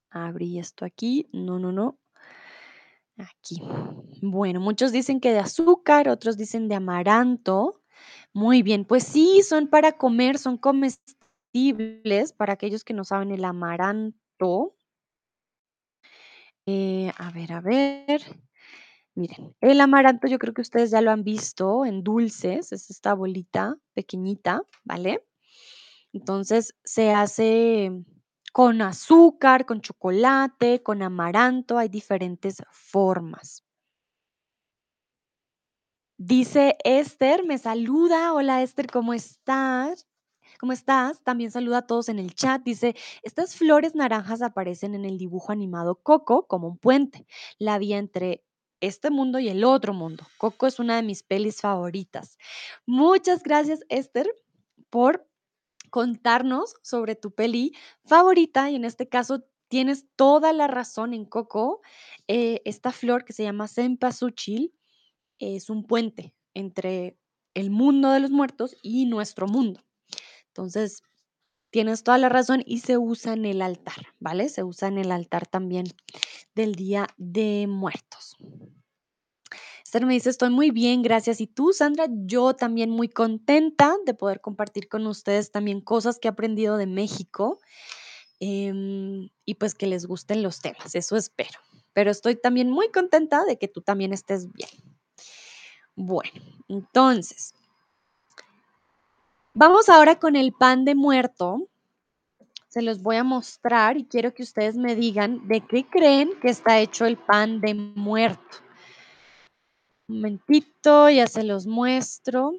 [0.09, 1.27] Abrí esto aquí.
[1.31, 1.97] No, no, no.
[3.17, 3.61] Aquí.
[4.21, 7.81] Bueno, muchos dicen que de azúcar, otros dicen de amaranto.
[8.33, 13.45] Muy bien, pues sí, son para comer, son comestibles para aquellos que no saben el
[13.45, 14.75] amaranto.
[16.65, 18.21] Eh, a ver, a ver.
[19.13, 23.13] Miren, el amaranto yo creo que ustedes ya lo han visto en dulces, es esta
[23.13, 25.23] bolita pequeñita, ¿vale?
[26.11, 27.91] Entonces se hace
[28.55, 33.65] con azúcar, con chocolate, con amaranto, hay diferentes formas.
[36.17, 38.31] Dice Esther, me saluda.
[38.31, 40.07] Hola Esther, ¿cómo estás?
[40.57, 41.21] ¿Cómo estás?
[41.21, 42.63] También saluda a todos en el chat.
[42.63, 47.27] Dice, estas flores naranjas aparecen en el dibujo animado Coco como un puente,
[47.59, 48.45] la vía entre
[48.79, 50.25] este mundo y el otro mundo.
[50.37, 52.37] Coco es una de mis pelis favoritas.
[52.85, 54.33] Muchas gracias Esther
[54.89, 55.27] por
[55.95, 57.71] contarnos sobre tu peli
[58.03, 61.81] favorita y en este caso tienes toda la razón en Coco.
[62.27, 64.73] eh, esta flor que se llama cempasúchil
[65.39, 67.17] es un puente entre
[67.53, 69.85] el mundo de los muertos y nuestro mundo.
[70.47, 71.01] Entonces,
[71.69, 74.49] tienes toda la razón y se usa en el altar, ¿vale?
[74.49, 75.85] Se usa en el altar también
[76.55, 78.35] del Día de Muertos.
[80.03, 81.39] Me dice, estoy muy bien, gracias.
[81.39, 86.27] Y tú, Sandra, yo también muy contenta de poder compartir con ustedes también cosas que
[86.27, 87.59] he aprendido de México
[88.41, 91.59] em, y pues que les gusten los temas, eso espero.
[91.93, 94.69] Pero estoy también muy contenta de que tú también estés bien.
[95.95, 97.53] Bueno, entonces,
[99.53, 101.69] vamos ahora con el pan de muerto.
[102.67, 106.49] Se los voy a mostrar y quiero que ustedes me digan de qué creen que
[106.49, 108.64] está hecho el pan de muerto.
[110.07, 112.53] Un momentito, ya se los muestro.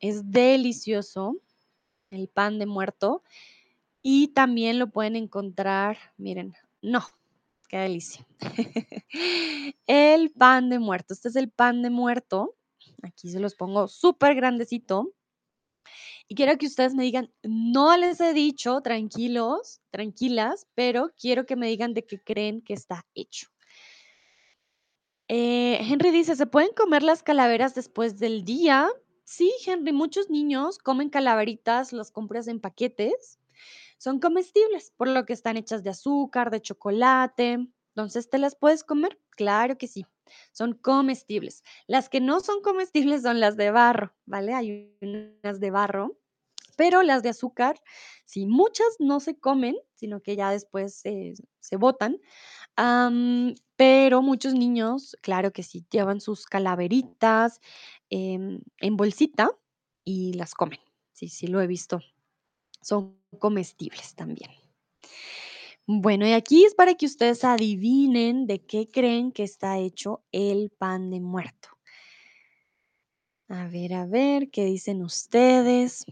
[0.00, 1.36] Es delicioso.
[2.10, 3.22] el pan de muerto.
[4.02, 7.04] Y también lo pueden encontrar, miren, no,
[7.68, 8.26] qué delicia.
[9.86, 11.14] El pan de muerto.
[11.14, 12.56] Este es el pan de muerto.
[13.02, 15.12] Aquí se los pongo súper grandecito.
[16.28, 21.56] Y quiero que ustedes me digan, no les he dicho, tranquilos, tranquilas, pero quiero que
[21.56, 23.48] me digan de qué creen que está hecho.
[25.28, 28.88] Eh, Henry dice, ¿se pueden comer las calaveras después del día?
[29.24, 33.38] Sí, Henry, muchos niños comen calaveritas, las compras en paquetes.
[33.98, 37.68] Son comestibles, por lo que están hechas de azúcar, de chocolate.
[37.94, 39.18] Entonces, ¿te las puedes comer?
[39.30, 40.06] Claro que sí,
[40.52, 41.62] son comestibles.
[41.86, 44.54] Las que no son comestibles son las de barro, ¿vale?
[44.54, 46.16] Hay unas de barro,
[46.76, 47.78] pero las de azúcar,
[48.24, 52.18] sí, muchas no se comen, sino que ya después se, se botan.
[53.78, 57.60] Pero muchos niños, claro que sí, llevan sus calaveritas
[58.10, 59.52] em, en bolsita
[60.04, 60.80] y las comen.
[61.12, 62.00] Sí, sí, lo he visto.
[62.82, 64.50] Son comestibles también.
[65.86, 70.70] Bueno, y aquí es para que ustedes adivinen de qué creen que está hecho el
[70.70, 71.68] pan de muerto.
[73.48, 76.04] A ver, a ver, ¿qué dicen ustedes?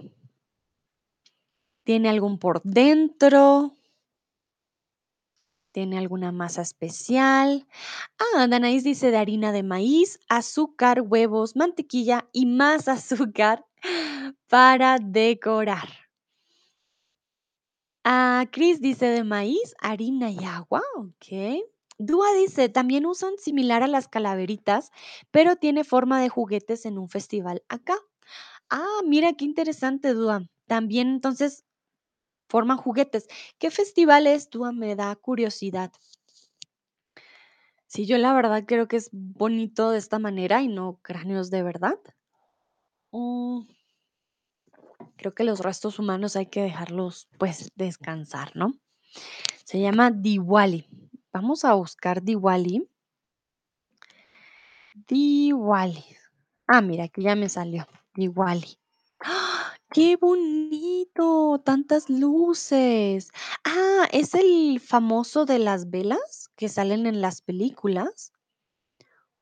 [1.82, 3.75] ¿Tiene algún por dentro?
[5.76, 7.66] ¿Tiene alguna masa especial?
[8.18, 13.66] Ah, Danaís dice de harina de maíz, azúcar, huevos, mantequilla y más azúcar
[14.48, 15.90] para decorar.
[18.04, 21.60] Ah, Chris dice de maíz, harina y agua, ok.
[21.98, 24.90] Dúa dice, también usan similar a las calaveritas,
[25.30, 27.96] pero tiene forma de juguetes en un festival acá.
[28.70, 30.42] Ah, mira qué interesante, Dúa.
[30.66, 31.64] También entonces
[32.49, 33.26] forman juguetes.
[33.59, 34.72] ¿Qué festival es, Dúa?
[34.72, 35.92] Me da curiosidad.
[37.86, 41.62] Sí, yo la verdad creo que es bonito de esta manera y no cráneos de
[41.62, 41.99] verdad.
[43.12, 43.62] Mm,
[45.16, 48.74] creo que los restos humanos hay que dejarlos pues descansar, ¿no?
[49.64, 50.86] Se llama Diwali.
[51.32, 52.88] Vamos a buscar Diwali.
[55.09, 56.05] Diwali.
[56.66, 57.86] Ah, mira, aquí ya me salió.
[58.14, 58.78] Diwali.
[59.20, 59.55] ¡Ah!
[59.93, 61.61] ¡Qué bonito!
[61.64, 63.30] Tantas luces.
[63.64, 68.32] Ah, ¿es el famoso de las velas que salen en las películas?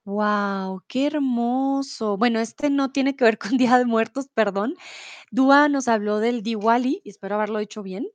[0.06, 0.82] ¡Wow!
[0.86, 2.18] ¡Qué hermoso!
[2.18, 4.74] Bueno, este no tiene que ver con Día de Muertos, perdón.
[5.30, 8.08] Dúa nos habló del Diwali, y espero haberlo dicho bien,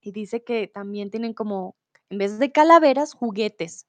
[0.00, 1.76] y dice que también tienen como,
[2.10, 3.86] en vez de calaveras, juguetes,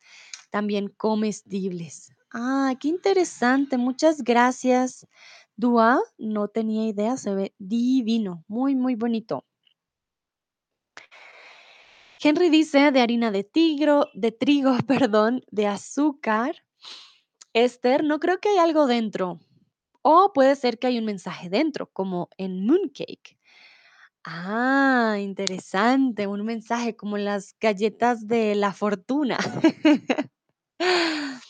[0.51, 2.11] también comestibles.
[2.33, 3.77] Ah, qué interesante.
[3.77, 5.07] Muchas gracias,
[5.55, 5.99] Dúa.
[6.17, 9.45] No tenía idea, se ve divino, muy, muy bonito.
[12.21, 16.63] Henry dice de harina de tigro, de trigo, perdón, de azúcar.
[17.53, 19.39] Esther, no creo que hay algo dentro.
[20.01, 23.37] O puede ser que hay un mensaje dentro, como en Mooncake.
[24.23, 29.37] Ah, interesante, un mensaje como las galletas de la fortuna.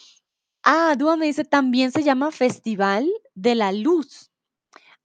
[0.64, 4.32] Ah, Dúa me dice, también se llama Festival de la Luz.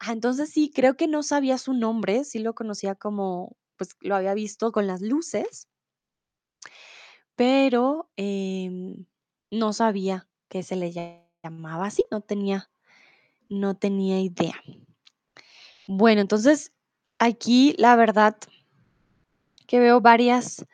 [0.00, 4.16] Ah, entonces sí, creo que no sabía su nombre, sí lo conocía como, pues lo
[4.16, 5.68] había visto con las luces,
[7.36, 9.06] pero em,
[9.50, 12.70] no sabía que se le lla- llamaba así, no tenía,
[13.50, 14.54] no tenía idea.
[15.86, 16.72] Bueno, entonces
[17.18, 18.36] aquí la verdad
[19.66, 20.64] que veo varias,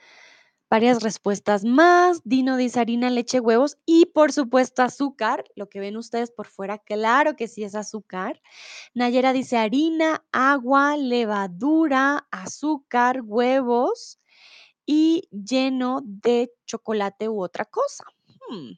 [0.75, 2.21] varias respuestas más.
[2.25, 5.45] Dino dice harina, leche, huevos y por supuesto azúcar.
[5.55, 8.43] Lo que ven ustedes por fuera, claro que sí es azúcar.
[8.93, 14.19] Nayera dice harina, agua, levadura, azúcar, huevos
[14.85, 18.03] y lleno de chocolate u otra cosa.
[18.49, 18.73] Hmm,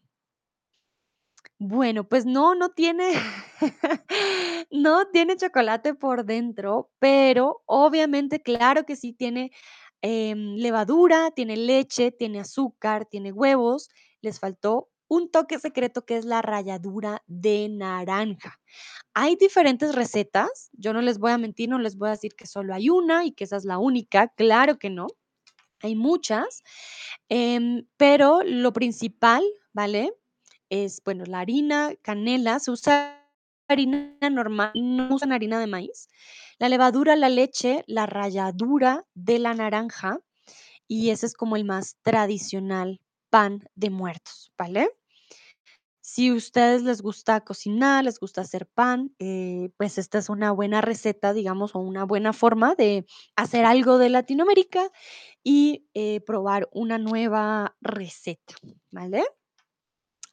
[1.58, 3.12] Bueno, pues no, no tiene,
[4.70, 9.52] no tiene chocolate por dentro, pero obviamente, claro que sí tiene
[10.02, 13.88] em, levadura, tiene leche, tiene azúcar, tiene huevos.
[14.20, 18.58] Les faltó un toque secreto que es la ralladura de naranja.
[19.14, 22.46] Hay diferentes recetas, yo no les voy a mentir, no les voy a decir que
[22.46, 25.06] solo hay una y que esa es la única, claro que no,
[25.80, 26.62] hay muchas,
[27.28, 30.12] em, pero lo principal, ¿vale?
[30.70, 33.22] Es, bueno, la harina, canela, se usa
[33.68, 36.08] harina normal, no usan harina de maíz,
[36.58, 40.20] la levadura, la leche, la ralladura de la naranja
[40.88, 43.00] y ese es como el más tradicional
[43.30, 44.90] pan de muertos, ¿vale?
[46.02, 50.80] Si ustedes les gusta cocinar, les gusta hacer pan, eh, pues esta es una buena
[50.80, 54.88] receta, digamos, o una buena forma de hacer algo de Latinoamérica
[55.42, 58.54] y eh, probar una nueva receta,
[58.92, 59.24] ¿vale?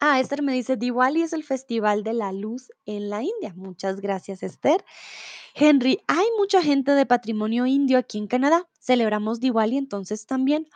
[0.06, 3.54] Ah, Esther me dice, Diwali es el festival de la luz en la India.
[3.56, 4.84] Muchas gracias, Esther.
[5.56, 8.68] Henry, hay mucha gente de patrimonio indio aquí en Canadá.
[8.82, 10.68] Celebramos Diwali entonces también.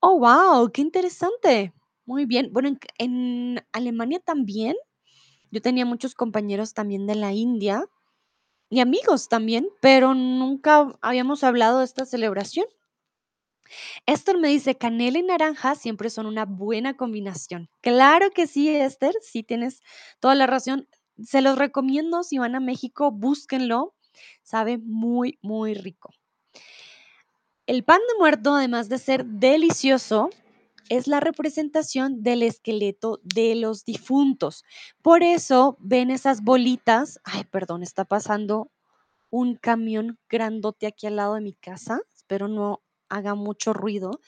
[0.00, 1.72] Oh, wow, qué interesante.
[2.04, 2.50] Muy bien.
[2.52, 4.74] Bueno, en, en Alemania también.
[5.52, 7.84] Yo tenía muchos compañeros también de la India
[8.70, 12.66] y amigos también, pero nunca habíamos hablado de esta celebración.
[14.06, 17.68] Esther me dice, canela y naranja siempre son una buena combinación.
[17.80, 19.80] Claro que sí, Esther, sí tienes
[20.20, 20.88] toda la razón.
[21.22, 23.94] Se los recomiendo, si van a México, búsquenlo.
[24.42, 26.10] Sabe muy, muy rico.
[27.66, 30.30] El pan de muerto, además de ser delicioso,
[30.90, 34.64] es la representación del esqueleto de los difuntos.
[35.02, 37.20] Por eso ven esas bolitas.
[37.24, 38.70] Ay, perdón, está pasando
[39.30, 42.00] un camión grandote aquí al lado de mi casa.
[42.14, 44.20] Espero no haga mucho ruido.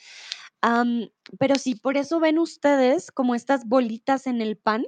[1.38, 4.86] Pero sí, por eso ven ustedes como estas bolitas en el pan.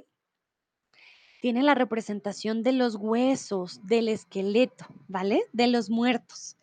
[1.41, 5.43] Tiene la representación de los huesos, del esqueleto, ¿vale?
[5.53, 6.57] De los muertos.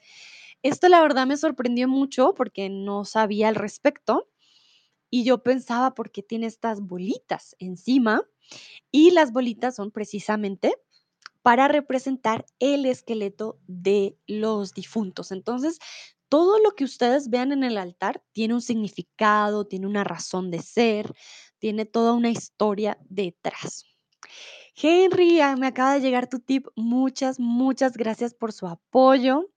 [0.63, 4.29] Esto la verdad me sorprendió mucho porque no sabía al respecto
[5.09, 8.23] y yo pensaba por qué tiene estas bolitas encima
[8.91, 10.75] y las bolitas son precisamente
[11.43, 15.31] para representar el esqueleto de los difuntos.
[15.31, 15.79] Entonces,
[16.29, 20.61] todo lo que ustedes vean en el altar tiene un significado, tiene una razón de
[20.61, 21.15] ser,
[21.59, 23.85] tiene toda una historia detrás.
[24.75, 26.67] Henry, ah, me acaba de llegar tu tip.
[26.77, 29.51] Muchas, muchas gracias por su apoyo.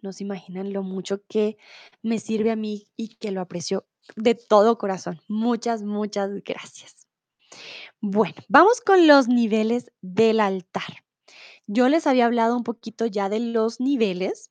[0.00, 1.58] No se imaginan lo mucho que
[2.02, 3.86] me sirve a mí y que lo aprecio
[4.16, 5.20] de todo corazón.
[5.28, 7.08] Muchas, muchas gracias.
[8.00, 11.04] Bueno, vamos con los niveles del altar.
[11.66, 14.50] Yo les había hablado un poquito ya de los niveles.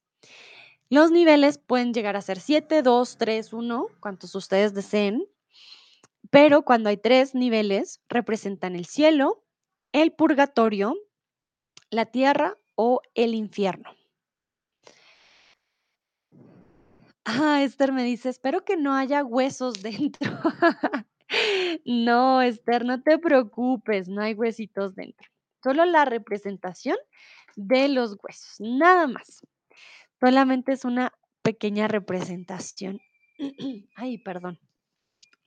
[0.90, 5.26] Los niveles pueden llegar a ser 7, 2, 3, 1, cuantos ustedes deseen.
[6.30, 9.44] Pero cuando hay tres niveles, representan el cielo,
[9.92, 10.96] el purgatorio,
[11.90, 13.90] la tierra o el infierno.
[17.26, 20.40] Ah, Esther me dice, espero que no haya huesos dentro.
[21.84, 25.28] No, Esther, no te preocupes, no hay huesitos dentro.
[25.62, 26.96] Solo la representación
[27.58, 29.42] de los huesos, nada más.
[30.20, 33.00] Solamente es una pequeña representación.
[33.96, 34.60] Ay, perdón.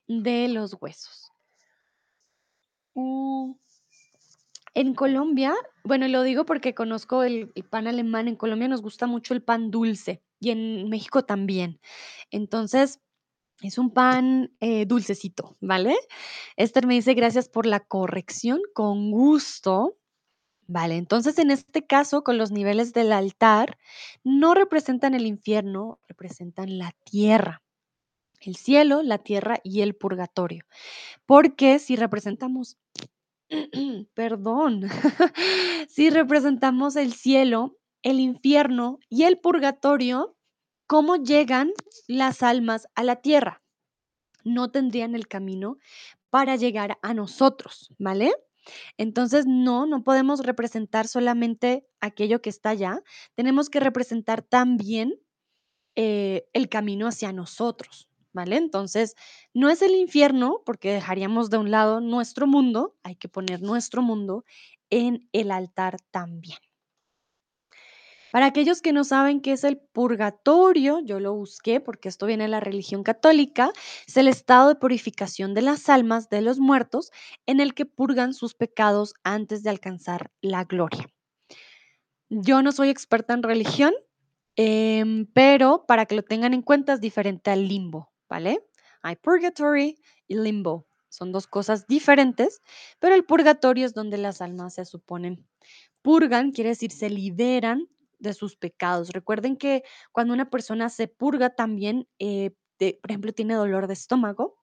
[0.07, 1.31] De los huesos.
[2.95, 3.53] Mm,
[4.73, 5.53] En Colombia,
[5.83, 8.27] bueno, lo digo porque conozco el, pan alemán.
[8.27, 11.79] En Colombia nos gusta mucho el pan dulce y en México también.
[12.31, 13.01] Entonces,
[13.61, 15.95] es un pan eh, dulcecito, ¿vale?
[16.55, 19.97] Esther me dice gracias por la corrección, con gusto.
[20.73, 23.77] Vale, entonces en este caso, con los niveles del altar,
[24.23, 27.61] no representan el infierno, representan la tierra,
[28.39, 30.63] el cielo, la tierra y el purgatorio.
[31.25, 32.77] Porque si representamos,
[34.13, 34.83] perdón,
[35.89, 40.37] si representamos el cielo, el infierno y el purgatorio,
[40.87, 41.73] ¿cómo llegan
[42.07, 43.61] las almas a la tierra?
[44.45, 45.79] No tendrían el camino
[46.29, 48.31] para llegar a nosotros, ¿vale?
[48.97, 53.01] Entonces, no, no podemos representar solamente aquello que está allá,
[53.35, 55.19] tenemos que representar también
[55.95, 58.57] eh, el camino hacia nosotros, ¿vale?
[58.57, 59.15] Entonces,
[59.53, 64.01] no es el infierno porque dejaríamos de un lado nuestro mundo, hay que poner nuestro
[64.01, 64.45] mundo
[64.89, 66.59] en el altar también.
[68.31, 72.45] Para aquellos que no saben qué es el purgatorio, yo lo busqué porque esto viene
[72.45, 73.71] de la religión católica,
[74.07, 77.11] es el estado de purificación de las almas de los muertos
[77.45, 81.05] en el que purgan sus pecados antes de alcanzar la gloria.
[82.29, 83.93] Yo no soy experta en religión,
[84.55, 88.65] em, pero para que lo tengan en cuenta es diferente al limbo, ¿vale?
[89.01, 90.87] Hay purgatory y limbo.
[91.09, 92.61] Son dos cosas diferentes,
[92.99, 95.45] pero el purgatorio es donde las almas se suponen
[96.01, 97.87] purgan, quiere decir se liberan
[98.21, 99.09] de sus pecados.
[99.09, 104.57] Recuerden que cuando una persona se purga también, eh, por ejemplo, tiene dolor de estómago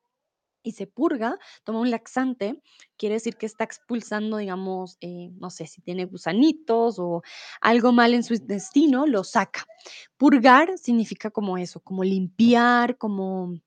[0.62, 2.62] y se purga, toma un laxante,
[2.96, 7.22] quiere decir que está expulsando, digamos, eh, no sé, si tiene gusanitos o
[7.60, 9.64] algo mal en su intestino, lo saca.
[10.16, 13.60] Purgar significa como eso, como limpiar, como,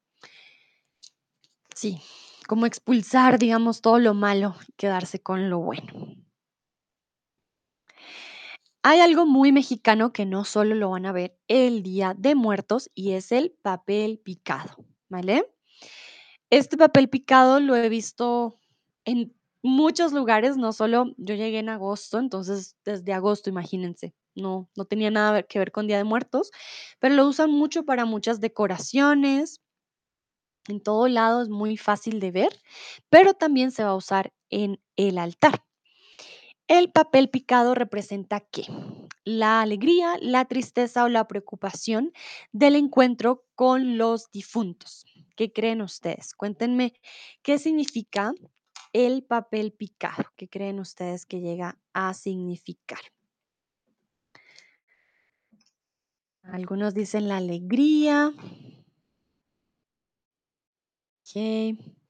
[1.76, 2.02] sí,
[2.48, 6.22] como expulsar, digamos, todo lo malo, quedarse con lo bueno.
[8.84, 12.90] Hay algo muy mexicano que no solo lo van a ver el Día de Muertos
[12.96, 14.76] y es el papel picado,
[15.10, 15.46] ¿vale?
[16.50, 18.60] Este papel picado lo he visto
[19.06, 24.86] en muchos lugares, no solo yo llegué en agosto, entonces desde agosto, imagínense, no, no
[24.86, 26.52] tenía nada que ver con Día de Muertos,
[27.00, 29.62] pero lo usan mucho para muchas decoraciones,
[30.68, 32.60] En todo lado es muy fácil de ver,
[33.10, 35.64] pero también se va a usar en el altar.
[36.72, 38.64] El papel picado representa qué?
[39.26, 42.14] La alegría, la tristeza o la preocupación
[42.54, 45.06] del encuentro con los difuntos.
[45.36, 46.34] ¿Qué creen ustedes?
[46.34, 46.94] Cuéntenme
[47.42, 48.32] qué significa
[48.94, 50.24] el papel picado.
[50.38, 53.02] ¿Qué creen ustedes que llega a significar?
[56.44, 58.34] Algunos dicen la alegría.
[61.20, 62.01] Ok.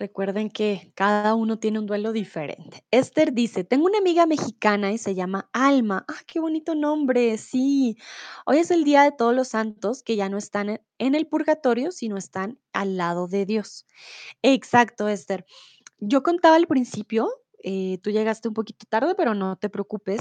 [0.00, 2.82] Recuerden que cada uno tiene un duelo diferente.
[2.90, 6.06] Esther dice, tengo una amiga mexicana y se llama Alma.
[6.08, 7.98] Ah, qué bonito nombre, sí.
[8.46, 11.26] Hoy es el Día de Todos los Santos que ya no están en en el
[11.26, 13.86] purgatorio, sino están al lado de Dios.
[14.42, 15.46] Exacto, Esther.
[15.98, 17.28] Yo contaba al principio,
[17.62, 20.20] eh, tú llegaste un poquito tarde, pero no te preocupes,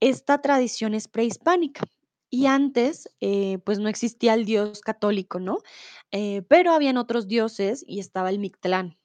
[0.00, 1.84] esta tradición es prehispánica.
[2.30, 5.58] Y antes, eh, pues no existía el dios católico, ¿no?
[6.12, 8.98] Eh, pero habían otros dioses y estaba el Mictlán.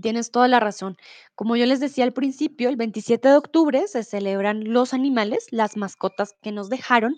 [0.00, 0.96] Tienes toda la razón.
[1.36, 5.76] Como yo les decía al principio, el 27 de octubre se celebran los animales, las
[5.76, 7.16] mascotas que nos dejaron.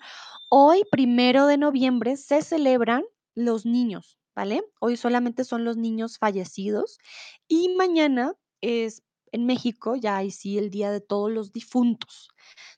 [0.51, 3.05] Hoy, primero de noviembre, se celebran
[3.35, 4.63] los niños, ¿vale?
[4.81, 6.99] Hoy solamente son los niños fallecidos
[7.49, 9.03] y mañana es
[9.33, 12.29] en México, ya ahí sí el Día de Todos los Difuntos.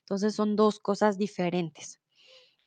[0.01, 1.98] Entonces son dos cosas diferentes.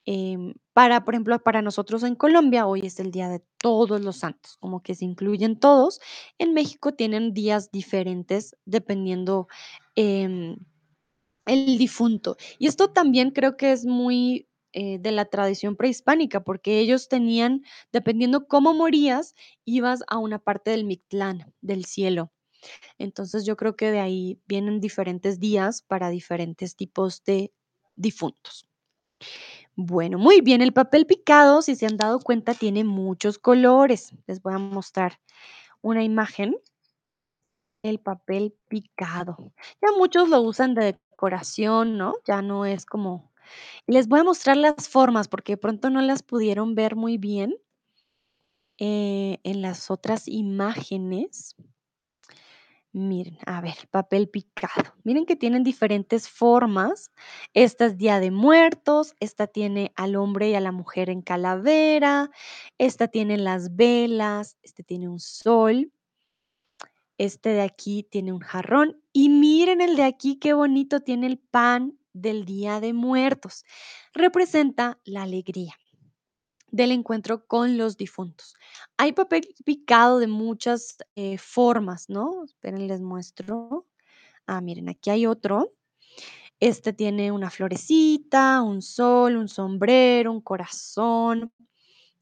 [0.05, 4.17] Em, para, por ejemplo, para nosotros en Colombia, hoy es el Día de Todos los
[4.17, 6.01] Santos, como que se incluyen todos.
[6.39, 9.47] En México tienen días diferentes dependiendo
[9.95, 10.57] em,
[11.47, 12.37] el difunto.
[12.59, 17.63] Y esto también creo que es muy eh, de la tradición prehispánica, porque ellos tenían,
[17.93, 19.35] dependiendo cómo morías,
[19.65, 22.33] ibas a una parte del Mictlán, del cielo.
[22.99, 27.53] Entonces yo creo que de ahí vienen diferentes días para diferentes tipos de
[27.97, 28.67] difuntos.
[29.77, 30.61] Bueno, muy bien.
[30.61, 34.13] El papel picado, si se han dado cuenta, tiene muchos colores.
[34.27, 35.19] Les voy a mostrar
[35.83, 36.57] una imagen.
[37.83, 39.53] El papel picado.
[39.81, 42.15] Ya muchos lo usan de decoración, ¿no?
[42.25, 43.33] Ya no es como...
[43.87, 47.55] Les voy a mostrar las formas porque de pronto no las pudieron ver muy bien
[48.79, 51.57] eh, en las otras imágenes.
[52.95, 54.95] Miren, a ver, papel picado.
[55.03, 57.11] Miren que tienen diferentes formas.
[57.55, 62.31] Esta es Día de Muertos, esta tiene al hombre y a la mujer en calavera,
[62.77, 65.91] esta tiene las velas, este tiene un sol,
[67.17, 71.39] este de aquí tiene un jarrón y miren el de aquí, qué bonito, tiene el
[71.39, 73.65] pan del Día de Muertos.
[74.13, 75.75] Representa la alegría
[76.73, 78.55] del encuentro con los difuntos.
[78.97, 82.45] Hay papel picado de muchas eh, formas, ¿no?
[82.45, 83.87] Esperen, les muestro.
[84.47, 85.75] Ah, miren, aquí hay otro.
[86.61, 91.53] Este tiene una florecita, un sol, un sombrero, un corazón,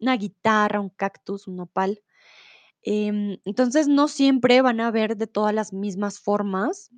[0.00, 2.02] una guitarra, un cactus, un nopal.
[2.82, 6.90] Em, entonces, no siempre van a ver de todas las mismas formas,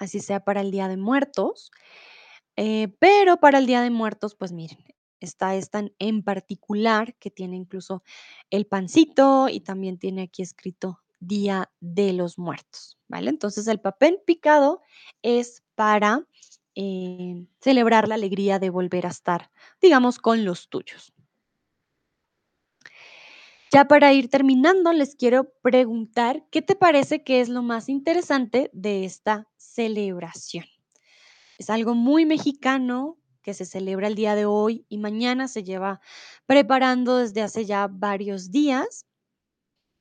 [0.00, 1.70] así sea para el Día de Muertos.
[2.56, 4.78] Eh, pero para el Día de Muertos, pues miren,
[5.20, 8.02] está esta en, particular que tiene incluso
[8.50, 13.30] el pancito y también tiene aquí escrito Día de los Muertos, ¿vale?
[13.30, 14.82] Entonces el papel picado
[15.22, 16.26] es para
[16.74, 19.50] eh, celebrar la alegría de volver a estar,
[19.80, 21.12] digamos, con los tuyos.
[23.72, 28.70] Ya para ir terminando, les quiero preguntar, ¿qué te parece que es lo más interesante
[28.72, 30.66] de esta celebración?
[31.58, 36.00] Es algo muy mexicano que se celebra el día de hoy y mañana se lleva
[36.46, 39.06] preparando desde hace ya varios días.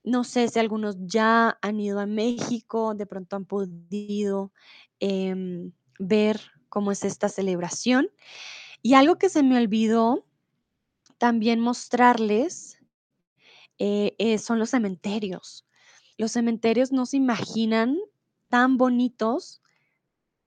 [0.03, 4.51] No sé si algunos ya han ido a México, de pronto han podido
[4.99, 8.09] em, ver cómo es esta celebración.
[8.81, 10.25] Y algo que se me olvidó
[11.19, 12.79] también mostrarles
[13.77, 15.67] eh, eh, son los cementerios.
[16.17, 17.99] Los cementerios no se imaginan
[18.49, 19.61] tan bonitos.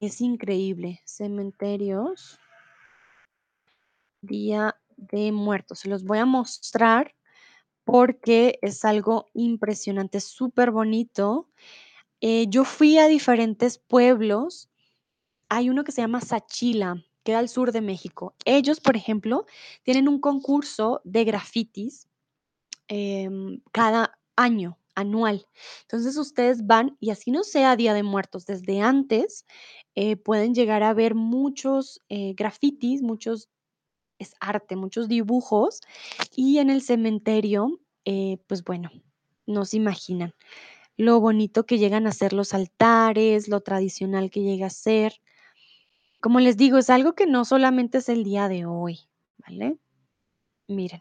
[0.00, 1.00] Es increíble.
[1.04, 2.40] Cementerios.
[4.20, 5.81] Día de Muertos.
[5.81, 7.15] Se los voy a mostrar
[7.85, 11.49] porque es algo impresionante, súper bonito.
[12.20, 14.69] Eh, yo fui a diferentes pueblos.
[15.49, 18.35] Hay uno que se llama Sachila, queda al sur de México.
[18.45, 19.47] Ellos, por ejemplo,
[19.82, 22.09] tienen un concurso de grafitis
[22.89, 25.47] em, cada año, anual.
[25.82, 29.47] Entonces ustedes van y así no sea Día de Muertos, desde antes
[29.95, 33.49] eh, pueden llegar a ver muchos eh, grafitis, muchos
[34.19, 35.81] es arte, muchos dibujos.
[36.35, 38.90] Y en el cementerio, eh, pues bueno,
[39.47, 40.35] no se imaginan
[40.99, 45.15] lo bonito que llegan a ser los altares, lo tradicional que llega a ser.
[46.20, 48.99] Como les digo, es algo que no solamente es el día de hoy,
[49.39, 49.78] ¿vale?
[50.66, 51.01] Miren.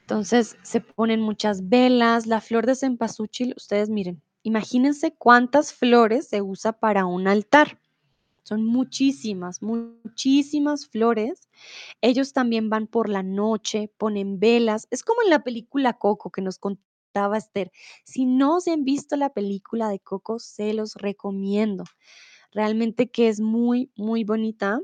[0.00, 6.42] Entonces, se ponen muchas velas, la flor de cempasúchil, ustedes miren, imagínense cuántas flores se
[6.42, 7.78] usa para un altar.
[8.48, 11.50] Son muchísimas, muchísimas flores.
[12.00, 14.88] Ellos también van por la noche, ponen velas.
[14.90, 17.70] Es como en la película Coco que nos contaba Esther.
[18.04, 21.84] Si no se han visto la película de Coco, se los recomiendo.
[22.50, 24.80] Realmente que es muy, muy bonita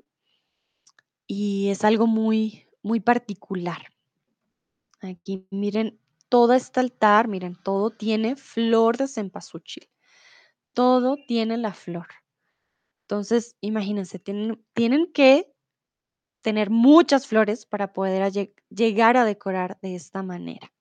[1.26, 3.94] y es algo muy, muy particular.
[5.00, 9.88] Aquí miren todo este altar, miren, todo tiene flor de cempasúchil.
[10.74, 12.08] Todo tiene la flor.
[13.08, 15.52] Entonces, imagínense, tienen, tienen que
[16.42, 18.30] tener muchas flores para poder
[18.70, 20.72] llegar a decorar de esta manera.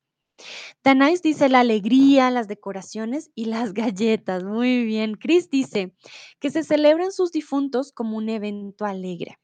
[0.84, 4.44] Danais dice la alegría, las decoraciones y las galletas.
[4.44, 5.16] Muy bien.
[5.16, 5.96] Chris dice
[6.40, 9.38] que se celebran sus difuntos como un evento alegre.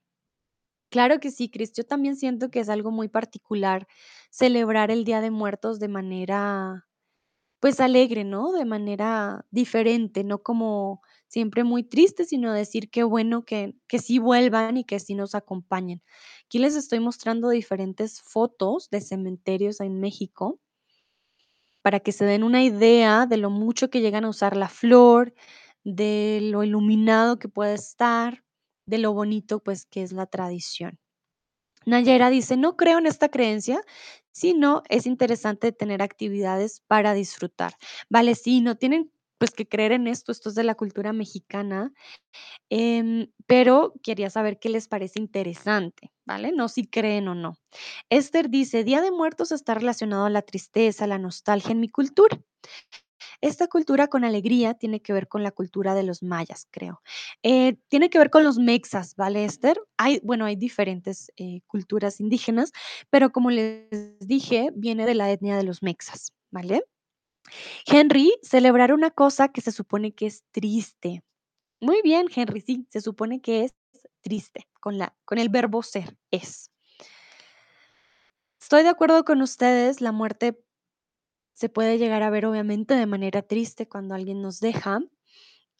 [0.90, 1.72] Claro que sí, Chris.
[1.74, 3.88] Yo también siento que es algo muy particular
[4.32, 6.86] celebrar el Día de Muertos de manera
[7.60, 8.52] pues alegre, ¿no?
[8.54, 14.20] De manera diferente, no como siempre muy triste, sino decir qué bueno que, que sí
[14.20, 16.04] vuelvan y que sí nos acompañen.
[16.46, 20.60] Aquí les estoy mostrando diferentes fotos de cementerios en México
[21.82, 25.34] para que se den una idea de lo mucho que llegan a usar la flor,
[25.84, 28.44] de lo iluminado que puede estar,
[28.86, 31.00] de lo bonito pues que es la tradición.
[31.86, 33.82] Nayera dice, no creo en esta creencia,
[34.32, 37.74] sino es interesante tener actividades para disfrutar.
[38.10, 41.92] Vale, sí, no tienen pues que creer en esto, esto es de la cultura mexicana,
[42.70, 46.52] em, pero quería saber qué les parece interesante, ¿vale?
[46.52, 47.58] No si creen o no.
[48.10, 52.40] Esther dice, Día de Muertos está relacionado a la tristeza, la nostalgia en mi cultura.
[53.42, 57.02] Esta cultura con alegría tiene que ver con la cultura de los mayas, creo.
[57.42, 59.80] Eh, tiene que ver con los mexas, ¿vale, Esther?
[59.98, 62.72] Hay, bueno, hay diferentes eh, culturas indígenas,
[63.10, 66.84] pero como les dije, viene de la etnia de los mexas, ¿vale?
[67.86, 71.24] Henry, celebrar una cosa que se supone que es triste.
[71.82, 73.74] Muy bien, Henry, sí, se supone que es
[74.22, 76.72] triste, con, la, con el verbo ser, es.
[78.62, 80.62] Estoy de acuerdo con ustedes, la muerte
[81.54, 85.02] se puede llegar a ver obviamente de manera triste cuando alguien nos deja,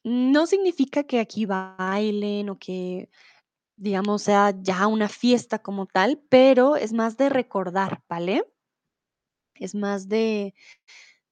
[0.04, 3.10] No significa que aquí bailen o que,
[3.78, 8.46] digamos, sea ya una fiesta como tal, pero es más de recordar, ¿vale?
[9.56, 10.54] Es más de,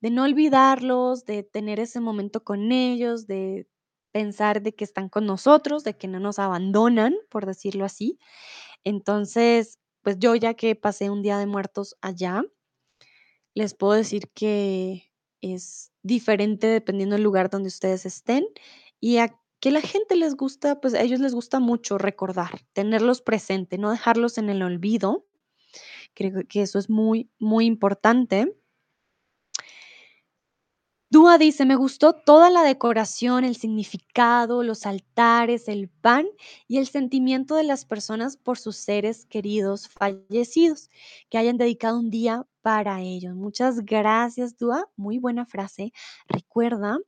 [0.01, 3.67] de no olvidarlos, de tener ese momento con ellos, de
[4.11, 8.19] pensar de que están con nosotros, de que no nos abandonan, por decirlo así.
[8.83, 12.43] Entonces, pues yo ya que pasé un día de muertos allá,
[13.53, 15.11] les puedo decir que
[15.41, 18.45] es diferente dependiendo del lugar donde ustedes estén
[18.99, 23.21] y a que la gente les gusta, pues a ellos les gusta mucho recordar, tenerlos
[23.21, 25.25] presente, no dejarlos en el olvido.
[26.15, 28.55] Creo que eso es muy, muy importante.
[31.09, 36.27] Dúa dice, me gustó toda la decoración, el significado, los altares, el pan
[36.67, 40.89] y el sentimiento de las personas por sus seres queridos fallecidos,
[41.29, 43.35] que hayan dedicado un día para ellos.
[43.35, 44.89] Muchas gracias, Dúa.
[44.97, 45.93] Muy buena frase.
[46.27, 46.99] Recuerda,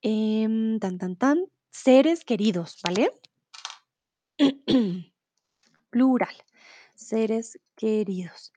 [0.00, 3.12] em, tan, tan, tan, seres queridos, ¿vale?
[5.90, 6.34] Plural,
[6.94, 8.52] seres queridos.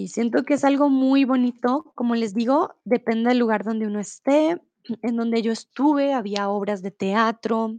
[0.00, 3.98] Y siento que es algo muy bonito, como les digo, depende del lugar donde uno
[3.98, 4.62] esté.
[5.02, 7.78] En donde yo estuve había obras de teatro,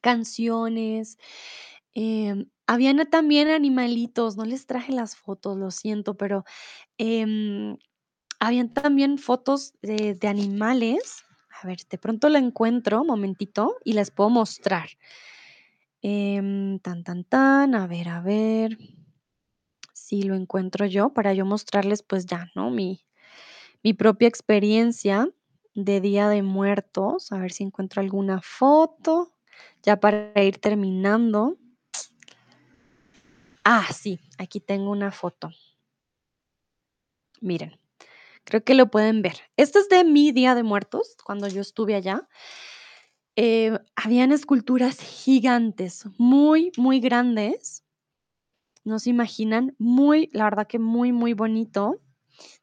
[0.00, 1.18] canciones,
[1.94, 6.44] em, habían también animalitos, no les traje las fotos, lo siento, pero
[6.96, 7.76] em,
[8.40, 11.24] habían también fotos de, animales.
[11.60, 14.88] A ver, de pronto la encuentro, momentito, y les puedo mostrar.
[16.02, 18.78] Em, tan, tan, tan, a ver, a ver
[20.06, 22.70] si lo encuentro yo para yo mostrarles pues ya, ¿no?
[22.70, 23.04] Mi,
[23.82, 25.28] mi propia experiencia
[25.74, 29.32] de Día de Muertos, a ver si encuentro alguna foto,
[29.82, 31.58] ya para ir terminando.
[33.64, 35.50] Ah, sí, aquí tengo una foto.
[37.40, 37.76] Miren,
[38.44, 39.38] creo que lo pueden ver.
[39.56, 42.28] Esto es de mi Día de Muertos, cuando yo estuve allá.
[43.34, 47.85] Eh, habían esculturas gigantes, muy, muy grandes.
[48.86, 52.00] No se imaginan, muy, la verdad que muy, muy bonito.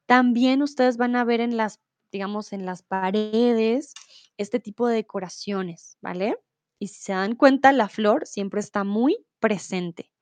[0.06, 1.82] También ustedes van a ver en las,
[2.14, 3.94] digamos, en las paredes
[4.38, 6.38] este tipo de decoraciones, ¿vale?
[6.80, 10.14] Y si se dan cuenta, la flor siempre está muy presente,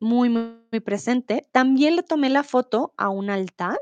[0.00, 1.48] muy, muy, muy presente.
[1.52, 3.78] También le tomé la foto a un altar,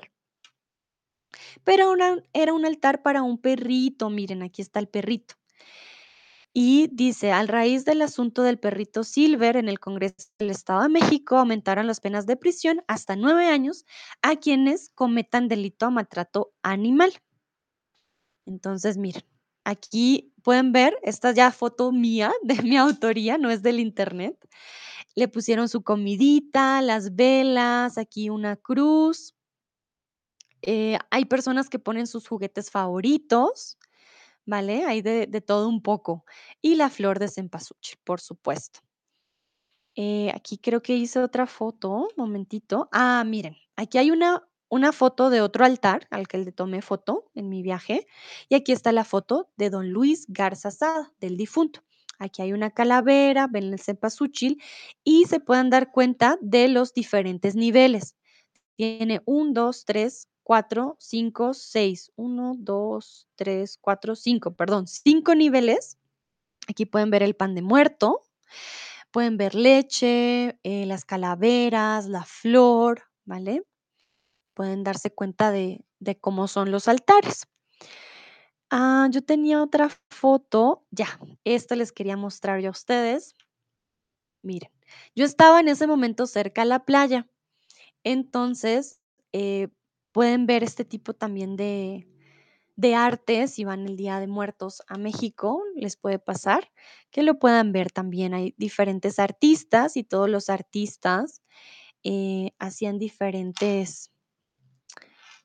[1.65, 1.95] pero
[2.35, 4.11] era un altar para un perrito.
[4.11, 5.37] Miren, aquí está el perrito.
[6.55, 10.91] Y dice, al raíz del asunto del perrito Silver en el Congreso del Estado de
[10.91, 13.87] México, aumentaron las penas de prisión hasta nueve años
[14.21, 17.15] a quienes cometan delito a maltrato animal.
[18.45, 19.25] Entonces, miren,
[19.65, 24.37] aquí pueden ver, esta ya foto mía, de mi autoría, no es del internet.
[25.15, 29.35] Le pusieron su comidita, las velas, aquí una cruz.
[30.63, 33.79] Eh, hay personas que ponen sus juguetes favoritos,
[34.47, 34.85] ¿vale?
[34.85, 36.25] Hay de, todo un poco.
[36.61, 38.81] Y la flor de cempasúchil, por supuesto.
[39.95, 42.89] Eh, aquí creo que hice otra foto, momentito.
[42.93, 47.31] Ah, miren, aquí hay una, una foto de otro altar al que le tomé foto
[47.35, 48.07] en mi viaje.
[48.49, 51.83] Y aquí está la foto de don Luis Garza Sada, del difunto.
[52.19, 54.63] Aquí hay una calavera, ven el cempasúchil
[55.03, 58.17] y se pueden dar cuenta de los diferentes niveles.
[58.77, 62.13] Tiene un, 2, 3, 4, 5, 6.
[62.17, 65.99] 1, 2, 3, 4, 5, perdón, 5 niveles.
[66.69, 68.23] Aquí pueden ver el pan de muerto,
[69.11, 73.65] pueden ver leche, eh, las calaveras, la flor, ¿vale?
[74.55, 77.47] Pueden darse cuenta de, de cómo son los altares.
[78.71, 83.35] Ah, yo tenía otra foto, ya, esta les quería mostrar yo a ustedes.
[84.43, 84.71] Miren,
[85.15, 87.29] yo estaba en ese momento cerca a la playa,
[88.03, 89.01] entonces
[89.33, 89.69] eh,
[90.13, 92.07] pueden ver este tipo también de,
[92.77, 96.71] de arte, si van el Día de Muertos a México, les puede pasar
[97.11, 98.35] que lo puedan ver también.
[98.35, 101.43] Hay diferentes artistas y todos los artistas
[102.03, 104.11] eh, hacían diferentes,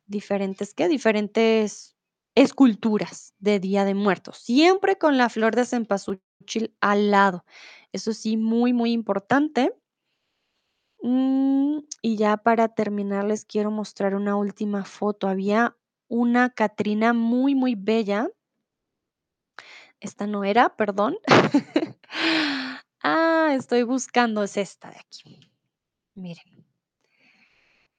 [0.06, 0.88] diferentes, ¿qué?
[0.88, 1.96] Diferentes
[2.36, 7.46] esculturas de Día de Muertos, siempre con la flor de cempasúchil al lado.
[7.92, 9.74] Eso sí, muy, muy importante.
[11.02, 15.28] Mm, y ya para terminar, les quiero mostrar una última foto.
[15.28, 15.76] Había
[16.08, 18.30] una Catrina muy, muy bella.
[20.00, 21.18] Esta no era, perdón.
[23.04, 25.52] ah, estoy buscando, es esta de aquí.
[26.16, 26.66] Miren.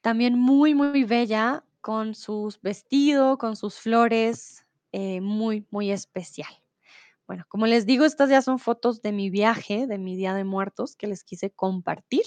[0.00, 6.52] También muy, muy bella, con sus vestidos, con sus flores, eh, muy, muy especial.
[7.26, 10.44] Bueno, como les digo, estas ya son fotos de mi viaje, de mi Día de
[10.44, 12.24] Muertos, que les quise compartir.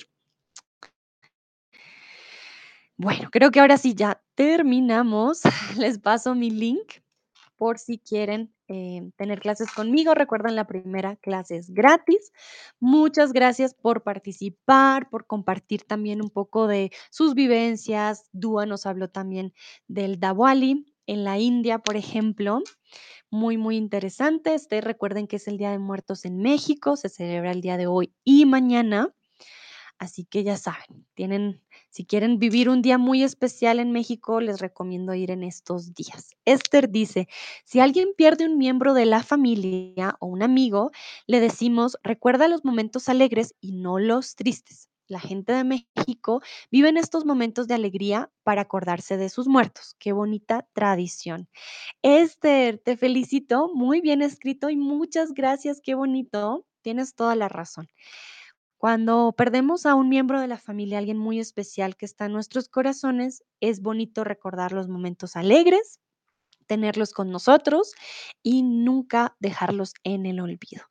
[3.01, 5.41] Bueno, creo que ahora sí ya terminamos.
[5.79, 7.01] Les paso mi link
[7.57, 10.13] por si quieren eh, tener clases conmigo.
[10.13, 12.31] Recuerden, la primera clase es gratis.
[12.79, 18.29] Muchas gracias por participar, por compartir también un poco de sus vivencias.
[18.33, 19.51] Dúa nos habló también
[19.87, 22.61] del Dawali en la India, por ejemplo.
[23.31, 24.53] Muy, muy interesante.
[24.53, 26.95] Este, recuerden que es el Día de Muertos en México.
[26.97, 29.11] Se celebra el día de hoy y mañana.
[30.01, 31.61] Así que ya saben, tienen,
[31.91, 36.35] si quieren vivir un día muy especial en México, les recomiendo ir en estos días.
[36.43, 37.27] Esther dice,
[37.65, 40.89] si alguien pierde un miembro de la familia o un amigo,
[41.27, 44.89] le decimos, recuerda los momentos alegres y no los tristes.
[45.07, 46.41] La gente de México
[46.71, 49.95] vive en estos momentos de alegría para acordarse de sus muertos.
[49.99, 51.47] Qué bonita tradición.
[52.01, 56.65] Esther, te felicito, muy bien escrito y muchas gracias, qué bonito.
[56.81, 57.87] Tienes toda la razón.
[58.81, 62.67] Cuando perdemos a un miembro de la familia, alguien muy especial que está en nuestros
[62.67, 65.99] corazones, es bonito recordar los momentos alegres,
[66.65, 67.93] tenerlos con nosotros
[68.41, 70.81] y nunca dejarlos en el olvido.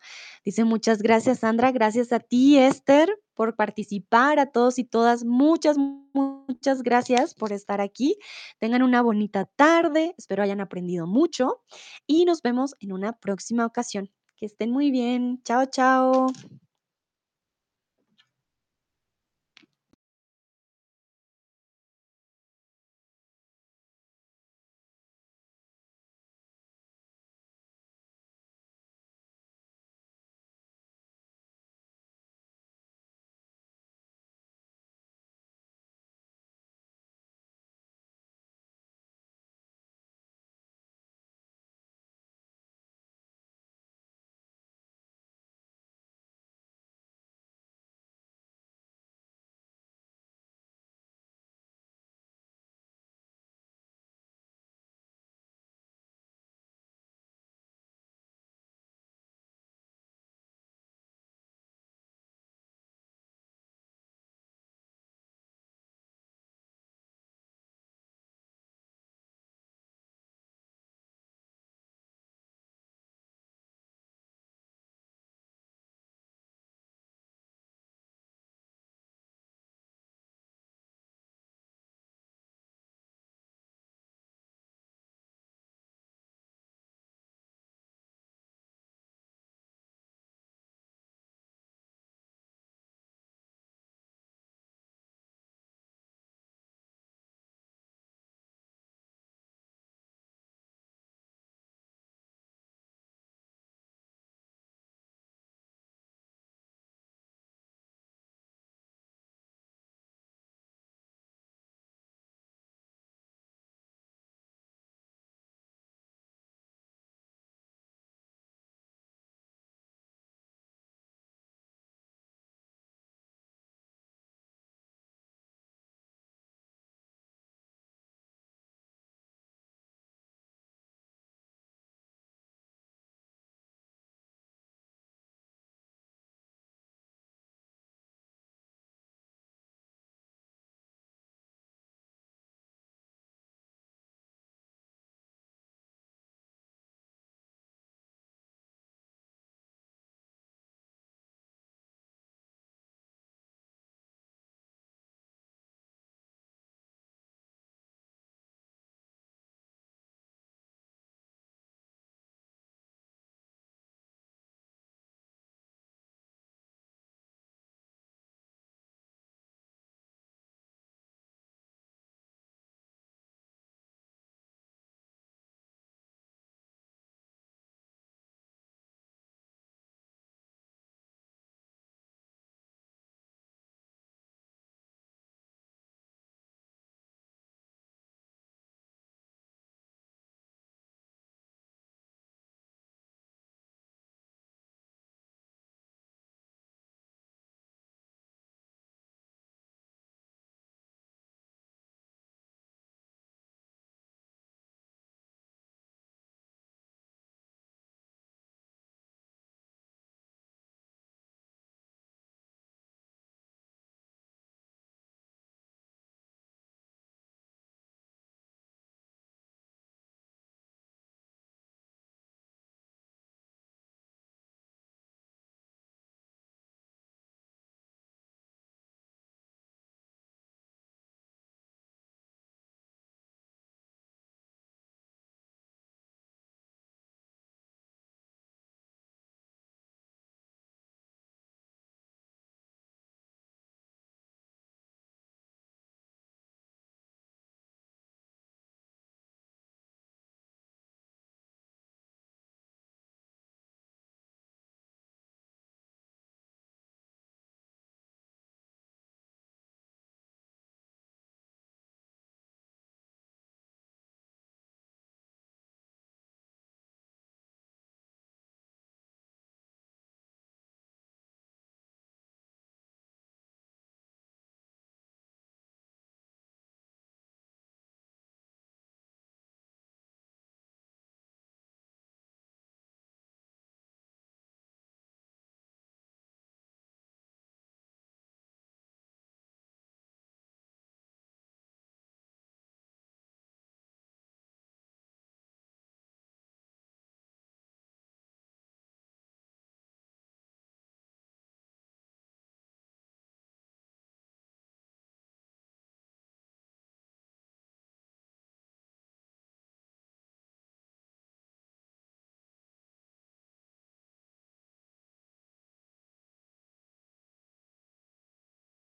[0.45, 1.73] Dice muchas gracias, Sandra.
[1.73, 4.39] Gracias a ti, Esther, por participar.
[4.39, 8.19] A todos y todas, muchas, muchas gracias por estar aquí.
[8.61, 10.15] Tengan una bonita tarde.
[10.17, 11.65] Espero hayan aprendido mucho
[12.07, 14.13] y nos vemos en una próxima ocasión.
[14.37, 15.43] Que estén muy bien.
[15.43, 16.29] Chao, chao.